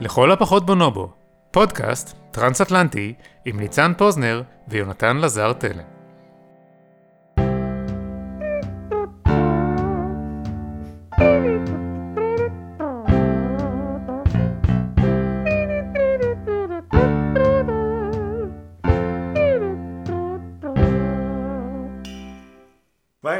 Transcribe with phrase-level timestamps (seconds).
[0.00, 1.12] לכל הפחות בונובו,
[1.50, 5.98] פודקאסט טרנס-אטלנטי עם ניצן פוזנר ויונתן לזר תלם.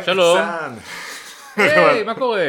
[0.05, 0.39] שלום.
[1.57, 2.43] היי, מה קורה?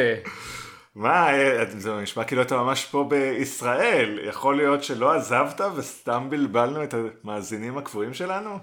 [1.00, 1.28] מה,
[1.68, 4.18] זה נשמע כאילו אתה ממש פה בישראל.
[4.28, 8.58] יכול להיות שלא עזבת וסתם בלבלנו את המאזינים הקבועים שלנו?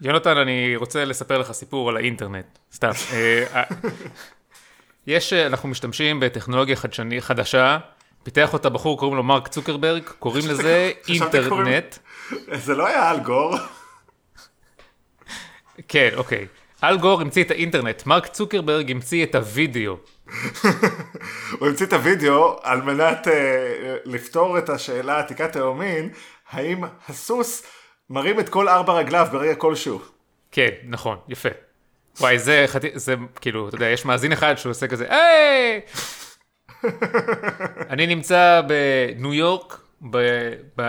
[0.00, 2.46] יונתן, אני רוצה לספר לך סיפור על האינטרנט.
[2.72, 2.90] סתם.
[3.12, 3.62] אה,
[5.06, 7.78] יש, אנחנו משתמשים בטכנולוגיה חדשני, חדשה,
[8.22, 11.96] פיתח אותה בחור, קוראים לו מרק צוקרברג, קוראים לזה אינטרנט.
[12.52, 13.56] זה לא היה אלגור.
[15.88, 16.46] כן, אוקיי.
[16.84, 19.96] אל גור המציא את האינטרנט, מרק צוקרברג המציא את הוידאו.
[21.58, 23.30] הוא המציא את הוידאו על מנת uh,
[24.04, 26.08] לפתור את השאלה עתיקת היומין,
[26.50, 27.66] האם הסוס
[28.10, 30.00] מרים את כל ארבע רגליו ברגע כלשהו.
[30.52, 31.48] כן, נכון, יפה.
[32.20, 35.80] וואי, זה, זה כאילו, אתה יודע, יש מאזין אחד שהוא עושה כזה, היי!
[37.92, 39.80] אני נמצא בניו יורק,
[40.10, 40.18] ב,
[40.76, 40.82] ב,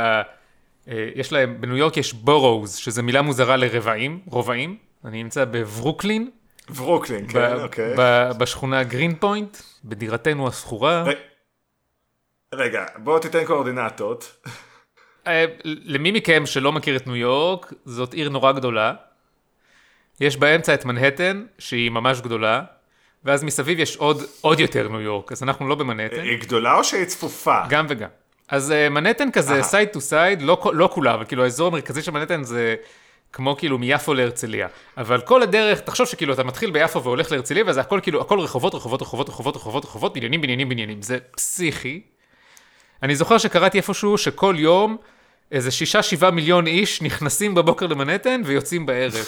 [0.87, 4.77] אה, יש להם, בניו יורק יש בורוז, שזה מילה מוזרה לרבעים, רובעים.
[5.05, 6.29] אני נמצא בברוקלין.
[6.69, 7.95] ברוקלין, כן, אוקיי.
[8.37, 11.03] בשכונה גרין פוינט, בדירתנו השכורה.
[12.53, 14.47] רגע, בוא תיתן קואורדינטות.
[15.27, 18.93] אה, למי מכם שלא מכיר את ניו יורק, זאת עיר נורא גדולה.
[20.19, 22.61] יש באמצע את מנהטן, שהיא ממש גדולה,
[23.23, 26.21] ואז מסביב יש עוד, עוד יותר ניו יורק, אז אנחנו לא במנהטן.
[26.21, 27.59] היא גדולה או שהיא צפופה?
[27.69, 28.09] גם וגם.
[28.49, 30.41] אז uh, מנהטן כזה side to side,
[30.73, 32.75] לא כולה, אבל כאילו האזור המרכזי של מנהטן זה
[33.33, 34.67] כמו כאילו מיפו להרצליה.
[34.97, 38.75] אבל כל הדרך, תחשוב שכאילו אתה מתחיל ביפו והולך להרצליה, וזה הכל כאילו, הכל רחובות,
[38.75, 41.01] רחובות, רחובות, רחובות, רחובות, רחובות, בניינים, בניינים, בניינים.
[41.01, 42.01] זה פסיכי.
[43.03, 44.97] אני זוכר שקראתי איפשהו שכל יום
[45.51, 49.25] איזה שישה, שבעה מיליון איש נכנסים בבוקר למנהטן ויוצאים בערב.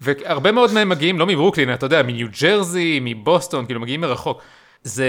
[0.00, 4.42] והרבה מאוד מהם מגיעים, לא מברוקלין, אתה יודע, מניו ג'רזי, מבוסטון, כאילו מגיעים מרחוק.
[4.82, 5.06] זה,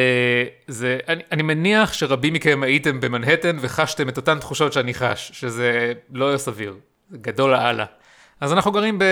[0.68, 5.94] זה, אני, אני מניח שרבים מכם הייתם במנהטן וחשתם את אותן תחושות שאני חש, שזה
[6.14, 6.76] לא סביר,
[7.12, 7.86] גדול לאללה.
[8.42, 9.04] אז אנחנו גרים ב,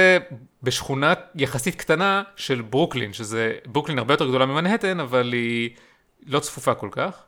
[0.64, 5.70] בשכונה יחסית קטנה של ברוקלין, שזה, ברוקלין הרבה יותר גדולה ממנהטן, אבל היא
[6.26, 7.24] לא צפופה כל כך.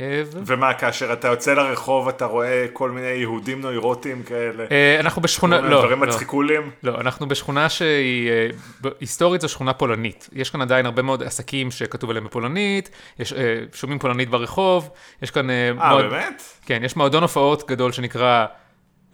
[0.00, 4.64] אה, ומה, כאשר אתה יוצא לרחוב אתה רואה כל מיני יהודים נוירוטים כאלה?
[4.70, 6.08] אה, אנחנו בשכונה, לא, דברים לא.
[6.08, 6.70] מצחיקולים?
[6.82, 10.28] לא, אנחנו בשכונה שהיא, אה, היסטורית זו שכונה פולנית.
[10.32, 13.34] יש כאן עדיין הרבה מאוד עסקים שכתוב עליהם בפולנית, יש,
[13.74, 14.90] שומעים פולנית ברחוב,
[15.22, 15.50] יש כאן...
[15.50, 16.42] אה, באמת?
[16.66, 18.46] כן, יש מועדון הופעות גדול שנקרא...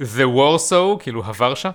[0.00, 1.70] The Warsaw, כאילו הוורשה.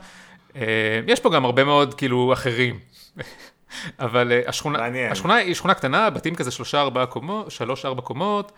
[0.56, 2.80] אה, יש פה גם הרבה מאוד כאילו אחרים.
[4.00, 8.52] אבל אה, השכונה, השכונה היא שכונה קטנה, בתים כזה שלושה ארבעה קומות, שלוש ארבע קומות,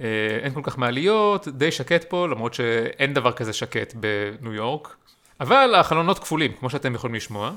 [0.00, 0.06] אה,
[0.42, 4.96] אין כל כך מעליות, די שקט פה, למרות שאין דבר כזה שקט בניו יורק.
[5.40, 7.52] אבל החלונות כפולים, כמו שאתם יכולים לשמוע.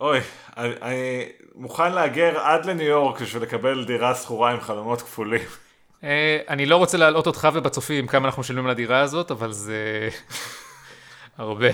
[0.00, 0.18] אוי,
[0.56, 5.40] אני, אני מוכן להגר עד לניו יורק בשביל לקבל דירה שכורה עם חלונות כפולים.
[6.04, 10.08] אה, אני לא רוצה להלאות אותך ובצופים כמה אנחנו משלמים על הדירה הזאת, אבל זה
[11.38, 11.68] הרבה.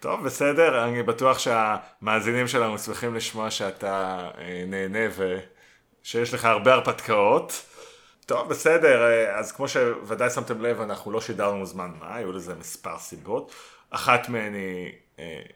[0.00, 7.64] טוב, בסדר, אני בטוח שהמאזינים שלנו שמחים לשמוע שאתה אה, נהנה ושיש לך הרבה הרפתקאות.
[8.26, 12.54] טוב, בסדר, אה, אז כמו שוודאי שמתם לב, אנחנו לא שידרנו זמן מה, היו לזה
[12.54, 13.52] מספר סיבות.
[13.90, 14.92] אחת מהן היא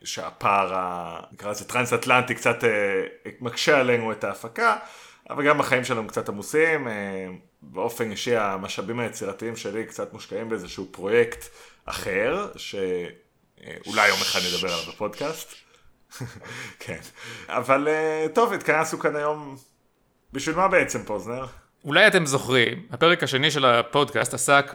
[0.04, 0.72] שהפער,
[1.32, 2.56] נקרא לזה טרנס-אטלנטי, קצת
[3.40, 4.76] מקשה עלינו את ההפקה.
[5.32, 7.26] אבל גם החיים שלנו קצת עמוסים, אה,
[7.62, 11.44] באופן אישי המשאבים היצירתיים שלי קצת מושקעים באיזשהו פרויקט
[11.84, 15.54] אחר, שאולי יום אחד נדבר עליו בפודקאסט.
[16.80, 16.98] כן,
[17.48, 19.56] אבל אה, טוב, התכנסנו כאן היום,
[20.32, 21.46] בשביל מה בעצם פוזנר?
[21.84, 24.74] אולי אתם זוכרים, הפרק השני של הפודקאסט עסק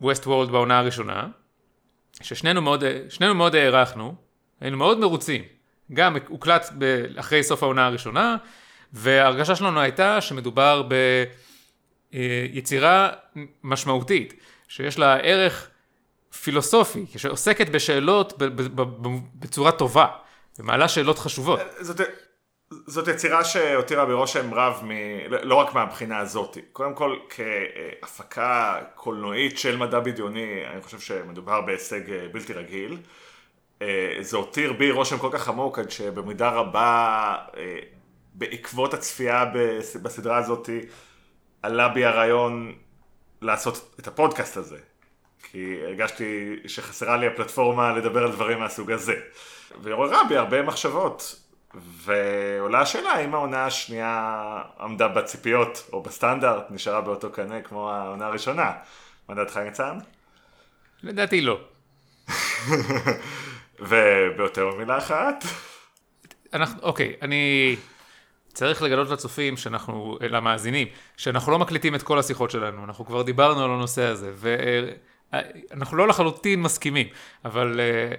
[0.00, 1.28] בווסט וורלד בעונה הראשונה,
[2.22, 2.84] ששנינו מאוד,
[3.34, 4.14] מאוד הערכנו,
[4.60, 5.42] היינו מאוד מרוצים.
[5.92, 6.68] גם הוקלט
[7.16, 8.36] אחרי סוף העונה הראשונה,
[8.92, 10.82] וההרגשה שלנו הייתה שמדובר
[12.12, 13.10] ביצירה
[13.64, 14.34] משמעותית,
[14.68, 15.70] שיש לה ערך
[16.42, 18.42] פילוסופי, שעוסקת בשאלות
[19.34, 20.06] בצורה טובה,
[20.58, 21.60] ומעלה שאלות חשובות.
[21.80, 22.00] זאת,
[22.86, 24.90] זאת יצירה שהותירה ברושם רב, מ,
[25.42, 26.58] לא רק מהבחינה הזאת.
[26.72, 32.00] קודם כל, כהפקה קולנועית של מדע בדיוני, אני חושב שמדובר בהישג
[32.32, 32.96] בלתי רגיל.
[34.20, 37.34] זה הותיר בי רושם כל כך עמוק, עד שבמידה רבה
[38.38, 39.44] בעקבות הצפייה
[40.02, 40.70] בסדרה הזאת
[41.62, 42.74] עלה בי הרעיון
[43.42, 44.78] לעשות את הפודקאסט הזה.
[45.42, 49.14] כי הרגשתי שחסרה לי הפלטפורמה לדבר על דברים מהסוג הזה.
[49.82, 51.40] ועוררה בי הרבה מחשבות.
[51.74, 58.72] ועולה השאלה האם העונה השנייה עמדה בציפיות או בסטנדרט, נשארה באותו קנה כמו העונה הראשונה.
[59.28, 59.98] מה דעתך ניצן?
[61.02, 61.60] לדעתי לא.
[63.88, 65.44] וביותר מילה אחת?
[66.54, 67.76] אנחנו, אוקיי, אני
[68.52, 73.64] צריך לגלות לצופים שאנחנו, למאזינים, שאנחנו לא מקליטים את כל השיחות שלנו, אנחנו כבר דיברנו
[73.64, 74.32] על הנושא הזה,
[75.32, 77.06] ואנחנו לא לחלוטין מסכימים,
[77.44, 78.14] אבל אה,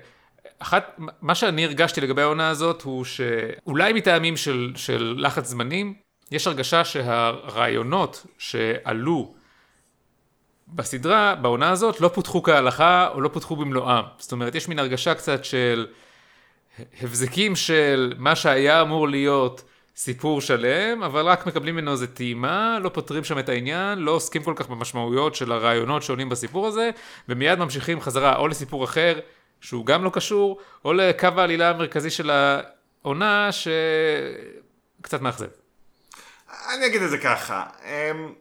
[0.59, 5.93] אחת, מה שאני הרגשתי לגבי העונה הזאת הוא שאולי מטעמים של, של לחץ זמנים,
[6.31, 9.33] יש הרגשה שהרעיונות שעלו
[10.67, 14.03] בסדרה, בעונה הזאת, לא פותחו כהלכה או לא פותחו במלואם.
[14.17, 15.87] זאת אומרת, יש מין הרגשה קצת של
[17.01, 19.63] הבזקים של מה שהיה אמור להיות
[19.95, 24.43] סיפור שלם, אבל רק מקבלים ממנו איזה טעימה, לא פותרים שם את העניין, לא עוסקים
[24.43, 26.89] כל כך במשמעויות של הרעיונות שעולים בסיפור הזה,
[27.29, 29.19] ומיד ממשיכים חזרה או לסיפור אחר,
[29.61, 35.47] שהוא גם לא קשור, או לקו העלילה המרכזי של העונה, שקצת מאכזב.
[36.73, 38.33] אני אגיד את זה ככה, אמ,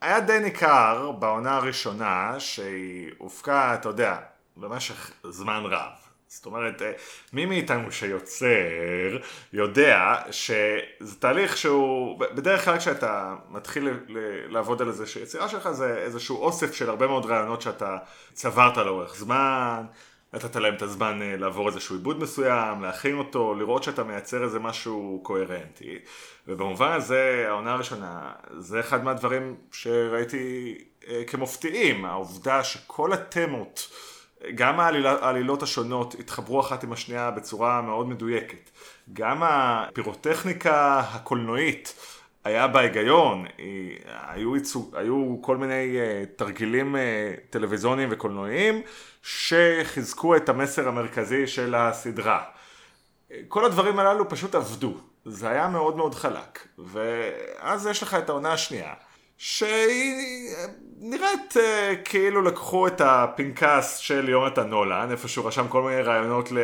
[0.00, 4.16] היה די ניכר בעונה הראשונה שהיא הופקה, אתה יודע,
[4.56, 6.03] במשך זמן רב.
[6.34, 6.92] זאת אומרת, אה,
[7.32, 9.18] מי מאיתנו שיוצר
[9.52, 13.88] יודע שזה תהליך שהוא, בדרך כלל כשאתה מתחיל
[14.48, 17.96] לעבוד על איזה יצירה שלך זה איזשהו אוסף של הרבה מאוד רעיונות שאתה
[18.32, 19.84] צברת לאורך זמן,
[20.34, 24.58] נתת להם את הזמן אה, לעבור איזשהו עיבוד מסוים, להכין אותו, לראות שאתה מייצר איזה
[24.58, 25.98] משהו קוהרנטי.
[26.48, 30.74] ובמובן הזה, העונה הראשונה, זה אחד מהדברים שראיתי
[31.08, 33.88] אה, כמופתעים, העובדה שכל התמות,
[34.54, 38.70] גם העלילות השונות התחברו אחת עם השנייה בצורה מאוד מדויקת.
[39.12, 41.94] גם הפירוטכניקה הקולנועית
[42.44, 43.44] היה בה היגיון,
[44.04, 46.98] היו, ייצוג, היו כל מיני uh, תרגילים uh,
[47.50, 48.82] טלוויזיוניים וקולנועיים
[49.22, 52.42] שחיזקו את המסר המרכזי של הסדרה.
[53.48, 54.94] כל הדברים הללו פשוט עבדו,
[55.24, 58.94] זה היה מאוד מאוד חלק, ואז יש לך את העונה השנייה,
[59.38, 60.54] שהיא
[61.06, 66.52] נראית uh, כאילו לקחו את הפנקס של יונתן נולן, איפה שהוא רשם כל מיני רעיונות
[66.52, 66.58] ל...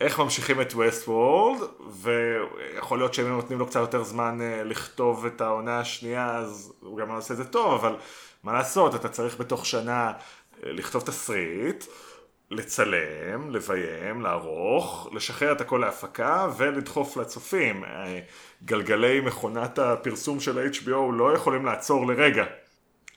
[0.00, 1.60] איך ממשיכים את ווסט וורלד,
[1.90, 6.98] ויכול להיות שהם נותנים לו קצת יותר זמן uh, לכתוב את העונה השנייה, אז הוא
[6.98, 7.96] גם עושה את זה טוב, אבל
[8.42, 11.84] מה לעשות, אתה צריך בתוך שנה uh, לכתוב תסריט,
[12.50, 17.84] לצלם, לביים, לערוך, לשחרר את הכל להפקה ולדחוף לצופים.
[17.84, 17.86] Uh,
[18.64, 22.44] גלגלי מכונת הפרסום של ה-HBO לא יכולים לעצור לרגע.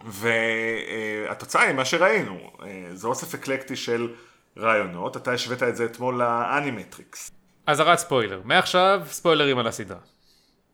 [0.05, 2.51] והתוצאה היא מה שראינו,
[2.93, 4.13] זה אוסף אקלקטי של
[4.57, 7.31] רעיונות, אתה השווית את זה אתמול ל Animatrix.
[7.67, 9.99] אזהרת ספוילר, מעכשיו ספוילרים על הסדרה.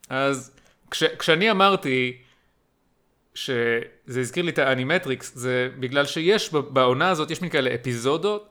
[0.10, 0.58] אז
[0.92, 2.18] כש, כשאני אמרתי
[3.34, 8.50] שזה הזכיר לי את ה Animatrix, זה בגלל שיש בעונה הזאת, יש מין כאלה אפיזודות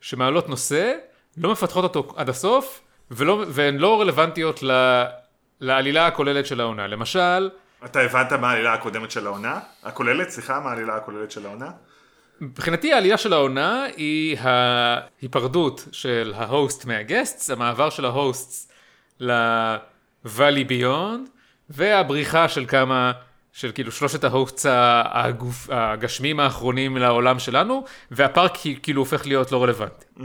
[0.00, 0.92] שמעלות נושא,
[1.36, 5.02] לא מפתחות אותו עד הסוף, ולא, והן לא רלוונטיות ל,
[5.60, 6.86] לעלילה הכוללת של העונה.
[6.86, 7.50] למשל...
[7.86, 9.60] אתה הבנת מה העלילה הקודמת של העונה?
[9.82, 10.28] הכוללת?
[10.28, 11.70] סליחה, מה העלילה הכוללת של העונה?
[12.40, 18.68] מבחינתי העלילה של העונה היא ההיפרדות של ה hosts מה guests, המעבר של ה hosts
[19.20, 21.30] ל-Valley Beyond,
[21.70, 23.12] והבריחה של כמה,
[23.52, 24.66] של כאילו שלושת ה hosts
[25.04, 30.06] הגוף, הגשמיים האחרונים לעולם שלנו, והפארק כאילו הופך להיות לא רלוונטי.
[30.18, 30.22] Mm-hmm.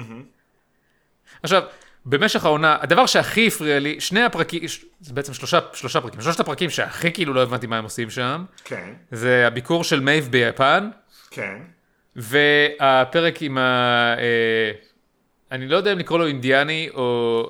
[1.43, 1.63] עכשיו,
[2.05, 4.61] במשך העונה, הדבר שהכי הפריע לי, שני הפרקים,
[5.01, 8.43] זה בעצם שלושה, שלושה פרקים, שלושת הפרקים שהכי כאילו לא הבנתי מה הם עושים שם,
[8.63, 8.89] כן.
[9.11, 10.89] זה הביקור של מייב ביפן.
[11.31, 11.57] כן.
[12.15, 13.61] והפרק עם ה...
[14.17, 14.71] אה,
[15.51, 17.49] אני לא יודע אם לקרוא לו אינדיאני או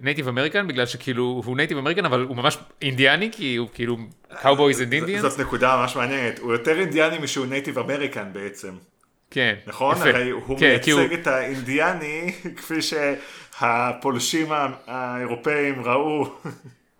[0.00, 3.96] native uh, American, בגלל שכאילו הוא native American, אבל הוא ממש אינדיאני, כי הוא כאילו
[4.42, 5.22] cowboys and Indians.
[5.22, 8.72] זאת נקודה ממש מעניינת, הוא יותר אינדיאני משהוא native American בעצם.
[9.30, 9.96] כן, נכון?
[9.96, 10.08] יפה.
[10.08, 11.14] הרי הוא כן, מייצג הוא...
[11.14, 12.82] את האינדיאני כפי
[13.58, 14.48] שהפולשים
[14.86, 16.26] האירופאים ראו.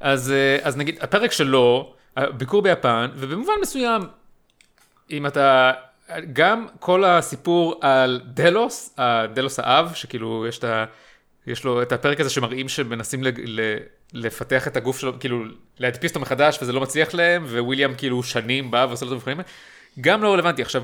[0.00, 1.94] אז, אה, אז נגיד, הפרק שלו,
[2.36, 4.02] ביקור ביפן, ובמובן מסוים,
[5.10, 5.72] אם אתה
[6.32, 8.96] גם כל הסיפור על דלוס,
[9.34, 10.84] דלוס האב, שכאילו יש, את ה,
[11.46, 13.76] יש לו את הפרק הזה שמראים שמנסים ל, ל,
[14.12, 15.44] לפתח את הגוף שלו, כאילו
[15.78, 19.40] להדפיס אותו מחדש וזה לא מצליח להם, וויליאם כאילו שנים בא ועושה לו את המבחנים,
[20.00, 20.62] גם לא רלוונטי.
[20.62, 20.82] עכשיו,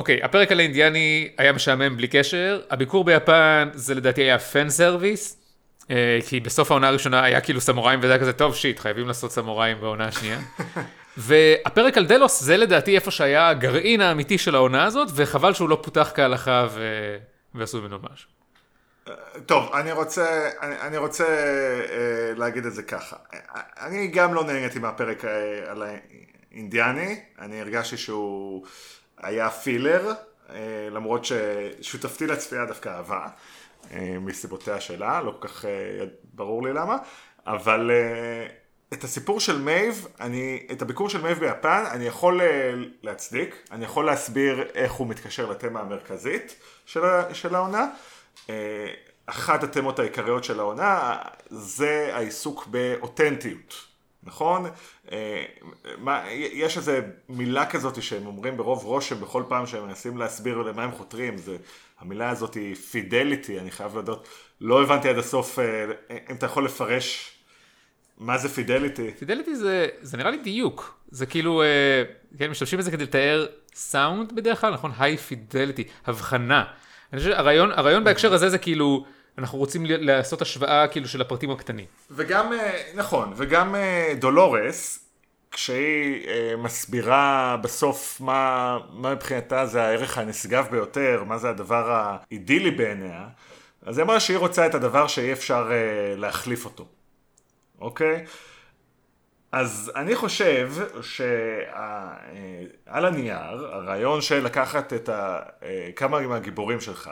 [0.00, 5.36] אוקיי, הפרק על האינדיאני היה משעמם בלי קשר, הביקור ביפן זה לדעתי היה fan service,
[5.90, 9.32] אה, כי בסוף העונה הראשונה היה כאילו סמוראים וזה היה כזה טוב שיט, חייבים לעשות
[9.32, 10.38] סמוראים בעונה השנייה.
[11.16, 15.78] והפרק על דלוס זה לדעתי איפה שהיה הגרעין האמיתי של העונה הזאת, וחבל שהוא לא
[15.82, 16.82] פותח כהלכה ו...
[17.54, 18.28] ועשו ממנו משהו.
[19.46, 23.16] טוב, אני רוצה, אני, אני רוצה אה, להגיד את זה ככה.
[23.80, 25.30] אני גם לא נהניתי מהפרק אה,
[25.70, 28.66] על האינדיאני, אני הרגשתי שהוא
[29.22, 30.12] היה פילר,
[30.50, 33.26] אה, למרות ששותפתי לצפייה דווקא אהבה,
[33.92, 35.70] אה, מסיבותיה שלה, לא כל כך אה,
[36.34, 36.96] ברור לי למה,
[37.46, 37.90] אבל
[38.92, 42.40] את הסיפור של מייב, אני, את הביקור של מייב ביפן, אני יכול
[43.02, 47.00] להצדיק, אני יכול להסביר איך הוא מתקשר לתמה המרכזית של,
[47.32, 47.88] של העונה.
[49.26, 51.16] אחת התמות העיקריות של העונה
[51.50, 53.74] זה העיסוק באותנטיות,
[54.22, 54.70] נכון?
[55.12, 55.44] אה,
[55.98, 56.92] מה, יש איזו
[57.28, 61.56] מילה כזאת שהם אומרים ברוב רושם בכל פעם שהם מנסים להסביר למה הם חותרים, זה,
[62.00, 64.28] המילה הזאת היא פידליטי, אני חייב להודות,
[64.60, 65.84] לא הבנתי עד הסוף אה,
[66.30, 67.36] אם אתה יכול לפרש
[68.18, 69.10] מה זה פידליטי.
[69.18, 72.02] פידליטי זה, זה נראה לי דיוק, זה כאילו, אה,
[72.38, 74.92] כן, משתמשים בזה כדי לתאר סאונד בדרך כלל, נכון?
[74.98, 76.64] היי פידליטי, הבחנה.
[77.12, 79.04] אני חושב שהרעיון הרעיון בהקשר הזה זה כאילו,
[79.38, 81.86] אנחנו רוצים לעשות השוואה כאילו של הפרטים הקטנים.
[82.10, 82.52] וגם,
[82.94, 83.74] נכון, וגם
[84.18, 84.99] דולורס,
[85.50, 92.70] כשהיא אה, מסבירה בסוף מה, מה מבחינתה זה הערך הנשגב ביותר, מה זה הדבר האידילי
[92.70, 93.28] בעיניה,
[93.82, 95.70] אז היא אמרה שהיא רוצה את הדבר שאי אפשר
[96.16, 96.86] להחליף אותו,
[97.80, 98.24] אוקיי?
[99.52, 102.16] אז אני חושב שעל
[103.04, 105.40] הנייר, הרעיון של לקחת את ה...
[105.96, 107.10] כמה מהגיבורים שלך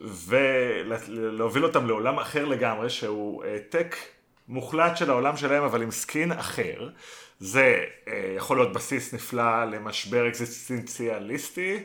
[0.00, 3.96] ולהוביל אותם לעולם אחר לגמרי, שהוא העתק
[4.48, 6.88] מוחלט של העולם שלהם, אבל עם skin אחר.
[7.40, 11.82] זה אה, יכול להיות בסיס נפלא למשבר אקזיסטנציאליסטי.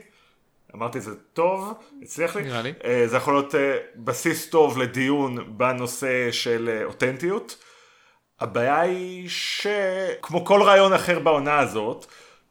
[0.75, 2.43] אמרתי את זה טוב, הצליח לי.
[2.43, 2.73] נראה לי.
[2.83, 7.57] אה, זה יכול להיות אה, בסיס טוב לדיון בנושא של אותנטיות.
[8.39, 12.05] הבעיה היא שכמו כל רעיון אחר בעונה הזאת,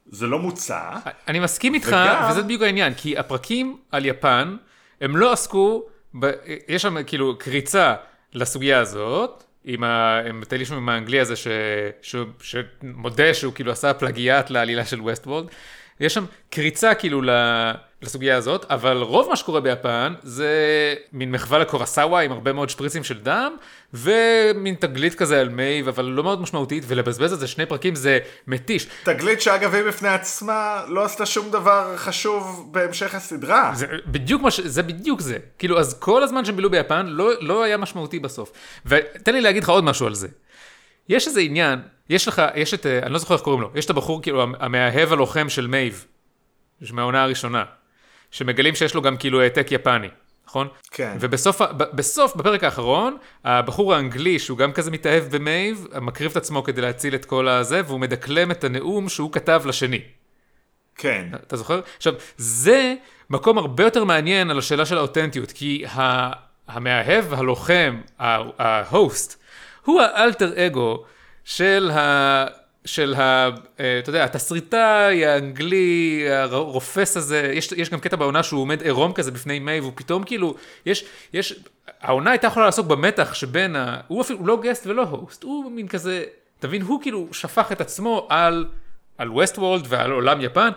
[0.07, 0.91] זה לא מוצע.
[1.29, 2.31] אני מסכים איתך, וגם...
[2.31, 4.57] וזה בדיוק העניין, כי הפרקים על יפן,
[5.01, 5.83] הם לא עסקו,
[6.21, 6.31] ב...
[6.69, 7.95] יש שם כאילו קריצה
[8.33, 10.21] לסוגיה הזאת, עם, ה...
[10.29, 11.47] עם הטלוויזיון עם האנגלי הזה ש...
[12.03, 12.17] ש...
[12.43, 15.47] שמודה שהוא כאילו עשה פלגיאט לעלילה של ווסטוולד.
[16.01, 17.23] יש שם קריצה כאילו
[18.03, 20.55] לסוגיה הזאת, אבל רוב מה שקורה ביפן זה
[21.13, 23.57] מין מחווה לקורסאווה עם הרבה מאוד שפריצים של דם,
[23.95, 28.19] ומין תגלית כזה על מייב, אבל לא מאוד משמעותית, ולבזבז על זה שני פרקים זה
[28.47, 28.87] מתיש.
[29.05, 33.73] תגלית שאגב היא בפני עצמה לא עשתה שום דבר חשוב בהמשך הסדרה.
[33.75, 34.61] זה בדיוק, מש...
[34.61, 35.39] זה בדיוק זה.
[35.59, 38.53] כאילו, אז כל הזמן שהם בילו ביפן לא, לא היה משמעותי בסוף.
[38.87, 40.29] ותן לי להגיד לך עוד משהו על זה.
[41.09, 41.81] יש איזה עניין,
[42.11, 45.13] יש לך, יש את, אני לא זוכר איך קוראים לו, יש את הבחור כאילו המאהב
[45.13, 46.07] הלוחם של מייב,
[46.93, 47.65] מהעונה הראשונה,
[48.31, 50.09] שמגלים שיש לו גם כאילו העתק יפני,
[50.47, 50.69] נכון?
[50.91, 51.17] כן.
[51.21, 56.81] ובסוף, בסוף, בפרק האחרון, הבחור האנגלי, שהוא גם כזה מתאהב במייב, מקריב את עצמו כדי
[56.81, 60.01] להציל את כל הזה, והוא מדקלם את הנאום שהוא כתב לשני.
[60.97, 61.27] כן.
[61.47, 61.81] אתה זוכר?
[61.97, 62.95] עכשיו, זה
[63.31, 65.85] מקום הרבה יותר מעניין על השאלה של האותנטיות, כי
[66.69, 69.43] המאהב, הלוחם, ה host,
[69.85, 71.05] הוא האלטר אגו
[71.45, 72.47] של ה...
[72.85, 73.49] של ה...
[73.81, 79.13] אה, אתה יודע, התסריטאי האנגלי, הרופס הזה, יש, יש גם קטע בעונה שהוא עומד עירום
[79.13, 80.55] כזה בפני מייב, והוא פתאום כאילו,
[80.87, 81.61] יש, יש,
[82.01, 84.01] העונה הייתה יכולה לעסוק במתח שבין ה...
[84.09, 86.25] הוא אפילו לא guest ולא host, הוא מין כזה,
[86.59, 88.67] תבין, הוא כאילו שפך את עצמו על,
[89.19, 90.71] על Westworld ועל עולם יפן.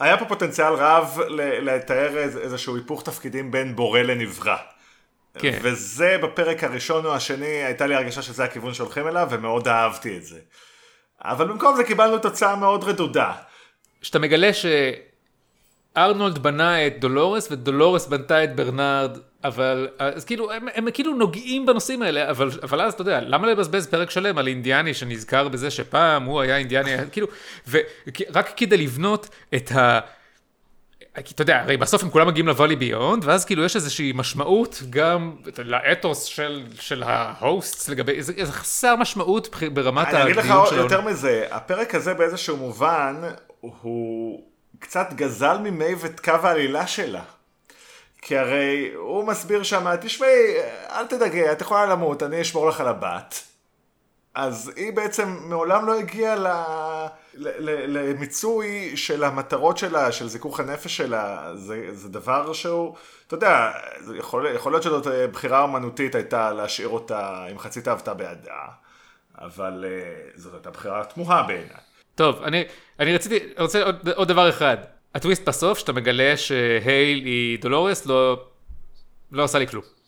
[0.00, 4.56] היה פה פוטנציאל רב לתאר איזשהו היפוך תפקידים בין בורא לנברא.
[5.38, 5.58] כן.
[5.62, 10.24] וזה בפרק הראשון או השני, הייתה לי הרגשה שזה הכיוון שהולכים אליו, ומאוד אהבתי את
[10.24, 10.38] זה.
[11.24, 13.32] אבל במקום זה קיבלנו תוצאה מאוד רדודה.
[14.02, 14.50] שאתה מגלה
[15.94, 21.66] שארנולד בנה את דולורס, ודולורס בנתה את ברנרד, אבל, אז כאילו, הם, הם כאילו נוגעים
[21.66, 25.70] בנושאים האלה, אבל, אבל אז אתה יודע, למה לבזבז פרק שלם על אינדיאני שנזכר בזה
[25.70, 27.26] שפעם הוא היה אינדיאני, כאילו,
[27.68, 30.00] ורק כדי לבנות את ה...
[31.18, 34.82] אתה יודע, הרי בסוף הם כולם מגיעים ל Valley Beyond, ואז כאילו יש איזושהי משמעות
[34.90, 40.22] גם לאתוס של, של ה hosts לגבי, זה, זה חסר משמעות ברמת הדיון שלנו.
[40.22, 43.22] אני אגיד לך יותר מזה, הפרק הזה באיזשהו מובן,
[43.60, 44.42] הוא
[44.78, 47.22] קצת גזל ממייב את קו העלילה שלה.
[48.22, 50.54] כי הרי הוא מסביר שם, תשמעי,
[50.90, 53.42] אל תדאגי, את יכולה למות, אני אשמור לך על הבת.
[54.40, 56.46] אז היא בעצם מעולם לא הגיעה ל...
[57.88, 62.94] למיצוי של המטרות שלה, של זיכוך הנפש שלה, זה, זה דבר שהוא,
[63.26, 63.70] אתה יודע,
[64.18, 68.64] יכול, יכול להיות שזאת אה, בחירה אמנותית הייתה להשאיר אותה עם חצי תאוותה בידה,
[69.38, 71.76] אבל אה, זאת הייתה בחירה תמוהה בעיניי.
[72.14, 72.64] טוב, אני,
[73.00, 74.76] אני רציתי, רוצה עוד, עוד דבר אחד.
[75.14, 78.44] הטוויסט בסוף, שאתה מגלה שהייל היא דולורס, לא,
[79.32, 79.99] לא עושה לי כלום.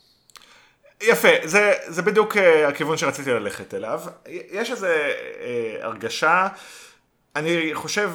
[1.03, 4.01] יפה, זה, זה בדיוק uh, הכיוון שרציתי ללכת אליו.
[4.27, 6.47] יש איזו uh, הרגשה,
[7.35, 8.11] אני חושב,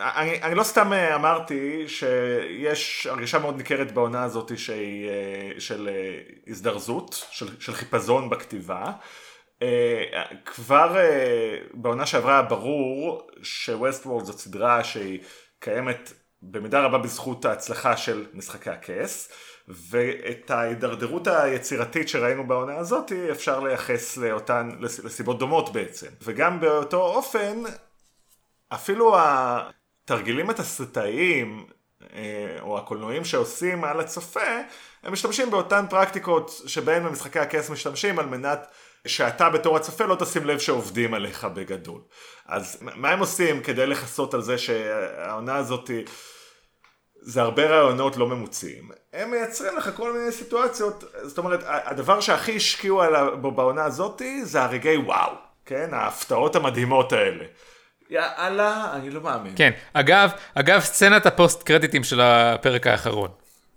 [0.00, 5.08] אני, אני לא סתם uh, אמרתי שיש הרגשה מאוד ניכרת בעונה הזאת שהיא,
[5.56, 8.84] uh, של uh, הזדרזות, של, של חיפזון בכתיבה.
[9.60, 9.64] Uh,
[10.44, 15.20] כבר uh, בעונה שעברה ברור שווסט וורד זאת סדרה שהיא
[15.58, 16.12] קיימת
[16.42, 19.32] במידה רבה בזכות ההצלחה של משחקי הכס.
[19.90, 26.06] ואת ההידרדרות היצירתית שראינו בעונה הזאת אפשר לייחס לאותן, לסיבות דומות בעצם.
[26.22, 27.62] וגם באותו אופן,
[28.68, 31.66] אפילו התרגילים התסריטאיים
[32.12, 34.60] אה, או הקולנועים שעושים על הצופה,
[35.02, 38.66] הם משתמשים באותן פרקטיקות שבהן במשחקי הכס משתמשים על מנת
[39.06, 42.00] שאתה בתור הצופה לא תשים לב שעובדים עליך בגדול.
[42.46, 45.90] אז מה הם עושים כדי לכסות על זה שהעונה הזאת
[47.22, 48.90] זה הרבה רעיונות לא ממוצים.
[49.12, 53.02] הם מייצרים לך כל מיני סיטואציות, זאת אומרת, הדבר שהכי השקיעו
[53.40, 55.32] בו בעונה הזאת זה הרגעי וואו,
[55.66, 55.88] כן?
[55.92, 57.44] ההפתעות המדהימות האלה.
[58.10, 59.52] יאללה, אני לא מאמין.
[59.56, 63.30] כן, אגב, אגב, סצנת הפוסט קרדיטים של הפרק האחרון.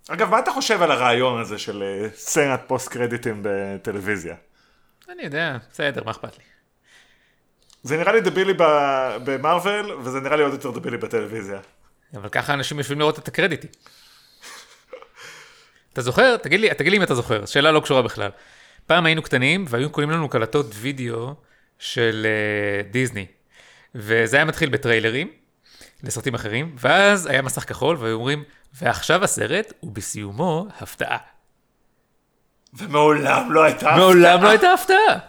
[0.09, 4.35] אגב, מה אתה חושב על הרעיון הזה של אה, סצנת פוסט קרדיטים בטלוויזיה?
[5.09, 6.43] אני יודע, בסדר, מה אכפת לי?
[7.83, 8.53] זה נראה לי דבילי
[9.23, 11.59] ב Marvel, וזה נראה לי עוד יותר דבילי בטלוויזיה.
[12.15, 13.69] אבל ככה אנשים יושבים לראות את הקרדיטים.
[15.93, 16.37] אתה זוכר?
[16.37, 18.29] תגיד לי, תגיד לי אם אתה זוכר, שאלה לא קשורה בכלל.
[18.87, 21.33] פעם היינו קטנים והיו קונים לנו קלטות וידאו
[21.79, 23.25] של uh, דיסני,
[23.95, 25.27] וזה היה מתחיל בטריילרים
[26.03, 28.43] לסרטים אחרים, ואז היה מסך כחול והיו אומרים,
[28.73, 31.17] ועכשיו הסרט, ובסיומו הפתעה.
[32.73, 33.97] ומעולם לא הייתה הפתעה.
[33.97, 35.19] מעולם לא הייתה הפתעה.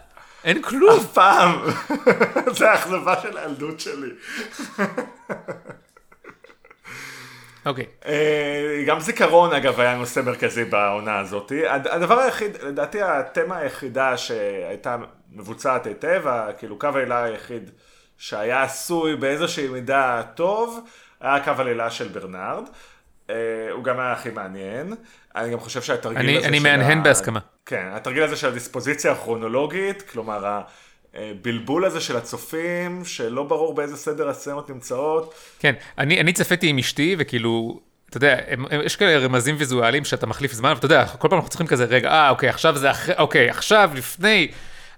[0.43, 0.99] אין כלום.
[0.99, 1.59] אף פעם.
[2.57, 4.09] זה האכזבה של הילדות שלי.
[7.65, 7.85] אוקיי.
[8.05, 11.51] אה, גם זיכרון אגב היה נושא מרכזי בעונה הזאת.
[11.69, 14.97] הדבר היחיד, לדעתי התמה היחידה שהייתה
[15.31, 16.23] מבוצעת היטב,
[16.57, 17.71] כאילו קו העילה היחיד
[18.17, 20.79] שהיה עשוי באיזושהי מידה טוב,
[21.21, 22.63] היה קו העלילה של ברנרד.
[23.29, 23.35] אה,
[23.71, 24.93] הוא גם היה הכי מעניין.
[25.35, 26.67] אני גם חושב שהתרגיל אני, הזה אני של...
[26.67, 27.39] אני מהנהן בהסכמה.
[27.65, 30.61] כן, התרגיל הזה של הדיספוזיציה הכרונולוגית, כלומר
[31.15, 35.33] הבלבול הזה של הצופים, שלא ברור באיזה סדר הסצנות נמצאות.
[35.59, 37.79] כן, אני, אני צפיתי עם אשתי, וכאילו,
[38.09, 41.37] אתה יודע, הם, הם, יש כאלה רמזים ויזואליים שאתה מחליף זמן, ואתה יודע, כל פעם
[41.37, 44.51] אנחנו צריכים כזה, רגע, אה, אוקיי, עכשיו זה אחרי, אוקיי, עכשיו, לפני,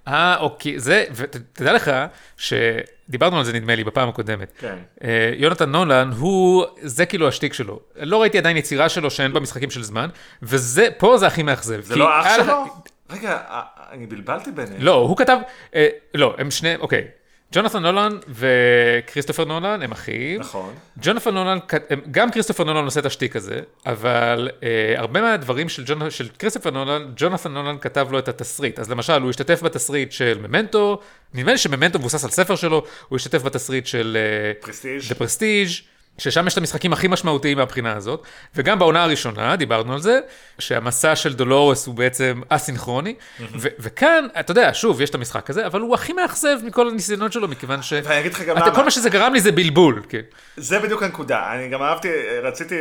[0.08, 1.92] אה, אוקיי, זה, ותדע לך,
[2.38, 4.54] שדיברנו על זה נדמה לי בפעם הקודמת.
[4.60, 4.76] כן.
[5.04, 7.80] אה, יונתן נולן, הוא, זה כאילו השטיק שלו.
[7.96, 10.10] לא ראיתי עדיין יצירה שלו שאין בה משחקים של זמן,
[10.42, 11.82] וזה, פה זה הכי מאכזב.
[11.82, 12.66] זה לא אח שלו?
[13.10, 13.38] רגע,
[13.92, 14.82] אני בלבלתי ביניהם.
[14.82, 15.38] לא, הוא כתב,
[15.76, 17.08] אה, לא, הם שני, אוקיי.
[17.54, 20.40] ג'ונתן נולן וכריסטופר נולן הם אחים.
[20.40, 20.74] נכון.
[21.02, 21.58] ג'ונתן נולן,
[22.12, 26.70] גם כריסטופר נולן עושה את השטיק הזה, אבל אה, הרבה מהדברים של, ג'ונ, של כריסטופר
[26.70, 28.80] נולן, ג'ונתן נולן כתב לו את התסריט.
[28.80, 31.00] אז למשל, הוא השתתף בתסריט של Memento,
[31.34, 34.18] נדמה לי שממנטו מבוסס על ספר שלו, הוא השתתף בתסריט של...
[34.62, 35.02] פרסטיג'.
[35.10, 35.70] דה פרסטיג'.
[36.18, 38.24] ששם יש את המשחקים הכי משמעותיים מהבחינה הזאת,
[38.56, 40.20] וגם בעונה הראשונה, דיברנו על זה,
[40.60, 45.66] שהמסע של דולורס הוא בעצם אסינכרוני, ו- וכאן, אתה יודע, שוב, יש את המשחק הזה,
[45.66, 47.94] אבל הוא הכי מאכזב מכל הניסיונות שלו, מכיוון ש...
[48.04, 48.76] ואני אגיד לך גם למה.
[48.76, 50.22] כל מה שזה גרם לי זה בלבול, כן.
[50.58, 52.10] זה בדיוק הנקודה, אני גם אהבתי,
[52.44, 52.76] רציתי,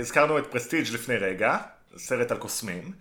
[0.00, 1.56] הזכרנו את פרסטיג' לפני רגע,
[1.96, 2.92] סרט על קוסמים.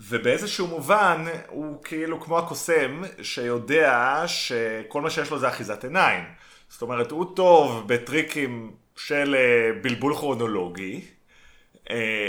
[0.00, 6.24] ובאיזשהו מובן הוא כאילו כמו הקוסם שיודע שכל מה שיש לו זה אחיזת עיניים.
[6.68, 11.00] זאת אומרת, הוא טוב בטריקים של אה, בלבול כרונולוגי,
[11.90, 12.28] אה,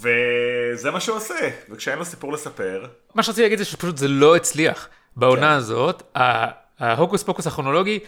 [0.00, 2.84] וזה מה שהוא עושה, וכשאין לו סיפור לספר.
[3.14, 4.88] מה שרציתי להגיד זה שפשוט זה לא הצליח.
[5.16, 5.52] בעונה כן.
[5.52, 6.02] הזאת,
[6.78, 7.98] ההוקוס פוקוס הכרונולוגי,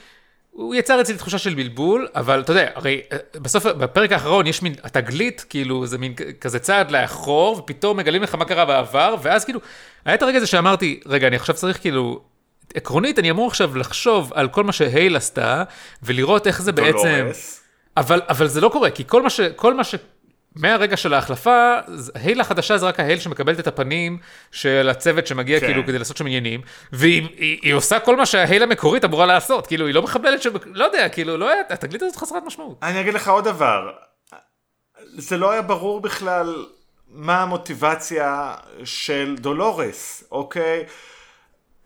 [0.50, 4.62] הוא יצר אצלי תחושה של בלבול, אבל אתה יודע, הרי אה, בסוף, בפרק האחרון יש
[4.62, 9.44] מין, התגלית, כאילו, זה מין כזה צעד לאחור, ופתאום מגלים לך מה קרה בעבר, ואז
[9.44, 9.60] כאילו,
[10.04, 12.20] היה את הרגע הזה שאמרתי, רגע, אני עכשיו צריך כאילו
[12.74, 15.62] עקרונית, אני אמור עכשיו לחשוב על כל מה שהייל עשתה,
[16.02, 17.28] ולראות איך זה בעצם...
[17.96, 19.40] אבל, אבל זה לא קורה, כי כל מה ש...
[19.40, 19.94] כל מה ש...
[20.56, 21.74] מהרגע של ההחלפה,
[22.14, 24.18] הייל החדשה זה רק ההייל שמקבלת את הפנים
[24.50, 25.66] של הצוות שמגיע כן.
[25.66, 26.60] כאילו כדי לעשות שם עניינים,
[26.92, 30.46] והיא היא, היא עושה כל מה שההייל המקורית אמורה לעשות, כאילו היא לא מחבלת, ש...
[30.64, 32.78] לא יודע, כאילו לא היה, התגלית הזאת חסרת משמעות.
[32.82, 33.90] אני אגיד לך עוד דבר,
[35.16, 36.66] זה לא היה ברור בכלל
[37.08, 38.54] מה המוטיבציה
[38.84, 40.84] של דולורס, אוקיי?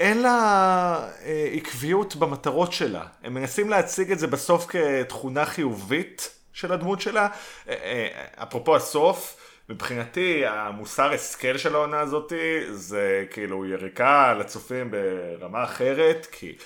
[0.01, 3.07] אין לה אה, עקביות במטרות שלה.
[3.23, 7.29] הם מנסים להציג את זה בסוף כתכונה חיובית של הדמות שלה.
[7.69, 9.37] אה, אה, אפרופו הסוף,
[9.69, 12.33] מבחינתי המוסר השכל של העונה הזאת
[12.71, 16.57] זה כאילו יריקה לצופים ברמה אחרת, כי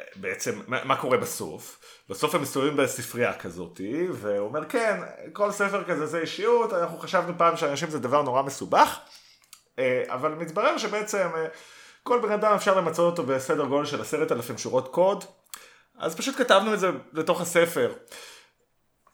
[0.00, 1.78] אה, בעצם מה, מה קורה בסוף?
[2.08, 3.80] בסוף הם מסתובבים בספרייה כזאת,
[4.12, 5.00] והוא אומר כן,
[5.32, 8.98] כל ספר כזה זה אישיות, אנחנו חשבנו פעם שאנשים זה דבר נורא מסובך,
[9.78, 11.28] אה, אבל מתברר שבעצם...
[12.06, 15.24] כל בן אדם אפשר למצוא אותו בסדר גודל של עשרת אלפים שורות קוד,
[15.98, 17.92] אז פשוט כתבנו את זה לתוך הספר.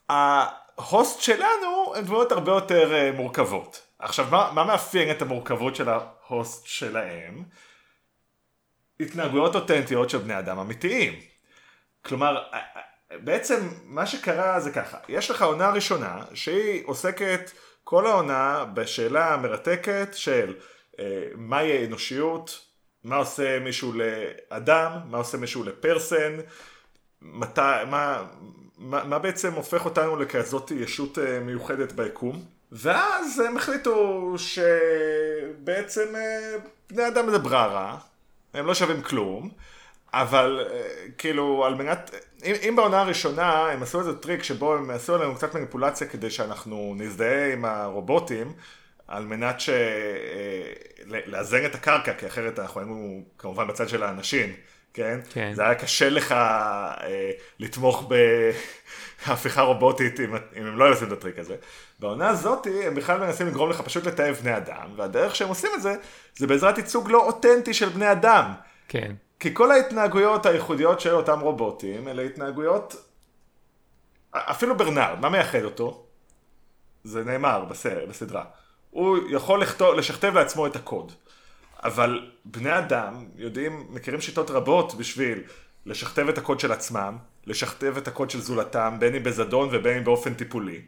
[0.09, 3.83] ההוסט שלנו הן דמויות הרבה יותר אה, מורכבות.
[3.99, 7.45] עכשיו, מה, מה מאפיין את המורכבות של ההוסט שלהם?
[9.01, 11.21] התנהגויות אותנטיות של בני אדם אמיתיים.
[12.05, 12.43] כלומר,
[13.11, 17.51] בעצם מה שקרה זה ככה, יש לך עונה ראשונה שהיא עוסקת
[17.85, 20.55] כל העונה בשאלה המרתקת של
[20.99, 22.72] אה, מהי האנושיות,
[23.05, 26.37] מה עושה מישהו לאדם, מה עושה מישהו לפרסן,
[27.23, 28.25] מתי, מה,
[28.79, 32.43] מה, מה בעצם הופך אותנו לכזאת ישות אה, מיוחדת ביקום.
[32.73, 36.55] ואז הם החליטו שבעצם אה,
[36.91, 37.99] בני אדם זה בררה,
[38.55, 39.51] הם לא שווים כלום,
[40.15, 40.89] אבל אה,
[41.19, 42.11] כאילו על מנת,
[42.45, 46.31] אם, אם בעונה הראשונה הם עשו איזה טריק שבו הם עשו עלינו קצת מניפולציה כדי
[46.31, 48.53] שאנחנו נזדהה עם הרובוטים,
[49.13, 49.71] על מנת ש...
[51.07, 54.55] לאזן את הקרקע, כי אחרת אנחנו היינו כמובן בצד של האנשים.
[54.95, 55.21] כן?
[55.31, 55.53] כן.
[55.55, 58.11] זה היה קשה לך אה, לתמוך
[59.27, 61.57] בהפיכה רובוטית אם, אם הם לא היו עושים את הטריק הזה.
[62.01, 65.83] בעונה הזאת הם בכלל מנסים לגרום לך פשוט לתעב בני אדם, והדרך שהם עושים את
[65.83, 65.95] זה,
[66.37, 68.53] זה בעזרת ייצוג לא אותנטי של בני אדם.
[68.89, 69.15] כן.
[69.41, 72.97] כי כל ההתנהגויות הייחודיות של אותם רובוטים, אלה התנהגויות,
[74.33, 76.07] אפילו ברנרד, מה מייחד אותו?
[77.05, 78.45] זה נאמר בסדר, בסדרה.
[78.93, 81.13] הוא יכול לכתוב, לשכתב לעצמו את הקוד.
[81.83, 85.43] אבל בני אדם יודעים, מכירים שיטות רבות בשביל
[85.87, 90.05] לשכתב את הקוד של עצמם, לשכתב את הקוד של זולתם, בין אם בזדון ובין אם
[90.05, 90.81] באופן טיפולי.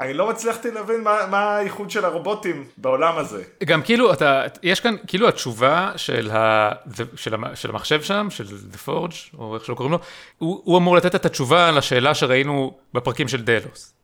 [0.00, 3.42] אני לא הצלחתי להבין מה, מה הייחוד של הרובוטים בעולם הזה.
[3.64, 6.72] גם כאילו, אתה, יש כאן, כאילו התשובה של, ה,
[7.16, 9.98] של, המ, של המחשב שם, של The Forge, או איך שלא קוראים לו,
[10.38, 13.94] הוא, הוא אמור לתת את התשובה לשאלה שראינו בפרקים של דלוס.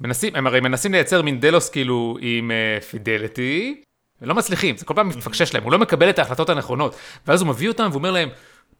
[0.00, 2.50] מנסים, הם הרי מנסים לייצר מין דלוס כאילו עם
[2.90, 3.86] פידליטי, uh,
[4.20, 6.96] הם לא מצליחים, זה כל פעם מפקשש להם, הוא לא מקבל את ההחלטות הנכונות.
[7.26, 8.28] ואז הוא מביא אותם ואומר להם,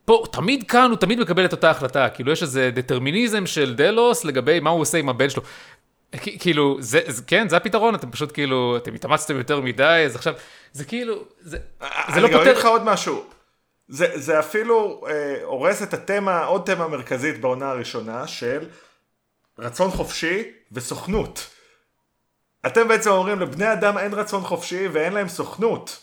[0.05, 4.25] פה, תמיד כאן הוא תמיד מקבל את אותה החלטה, כאילו יש איזה דטרמיניזם של דלוס
[4.25, 5.43] לגבי מה הוא עושה עם הבן שלו.
[6.13, 10.35] כאילו, זה, זה, כן, זה הפתרון, אתם פשוט כאילו, אתם התאמצתם יותר מדי, אז עכשיו,
[10.73, 11.59] זה כאילו, זה,
[12.15, 12.43] זה לא פותר...
[12.43, 13.25] אני אגיד לך עוד משהו.
[13.89, 18.65] זה, זה אפילו אה, הורס את התמה, עוד תמה מרכזית בעונה הראשונה של
[19.59, 20.43] רצון חופשי
[20.77, 21.51] וסוכנות.
[22.67, 26.03] אתם בעצם אומרים לבני אדם אין רצון חופשי ואין להם סוכנות.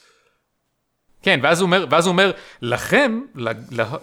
[1.22, 2.32] כן, ואז הוא אומר, ואז הוא אומר
[2.62, 3.22] לכם,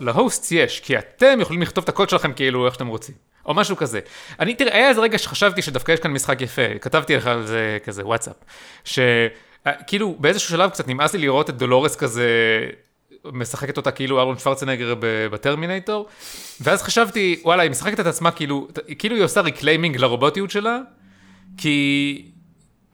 [0.01, 3.15] להוסט יש, כי אתם יכולים לכתוב את הקוד שלכם כאילו איך שאתם רוצים.
[3.47, 4.01] או משהו כזה.
[4.41, 7.79] אני, תראה, היה איזה רגע שחשבתי שדווקא יש כאן משחק יפה, כתבתי לך על זה
[7.85, 8.37] כזה וואטסאפ,
[8.85, 12.27] שכאילו באיזשהו שלב קצת נמאס לי לראות את דולורס כזה
[13.25, 14.95] משחקת אותה כאילו ארנולד שוורצנגר
[15.31, 16.07] בטרמינטור,
[16.61, 20.79] ואז חשבתי, וואלה, היא משחקת את עצמה כאילו, כאילו היא עושה reclaiming לרובוטיות שלה,
[21.57, 22.25] כי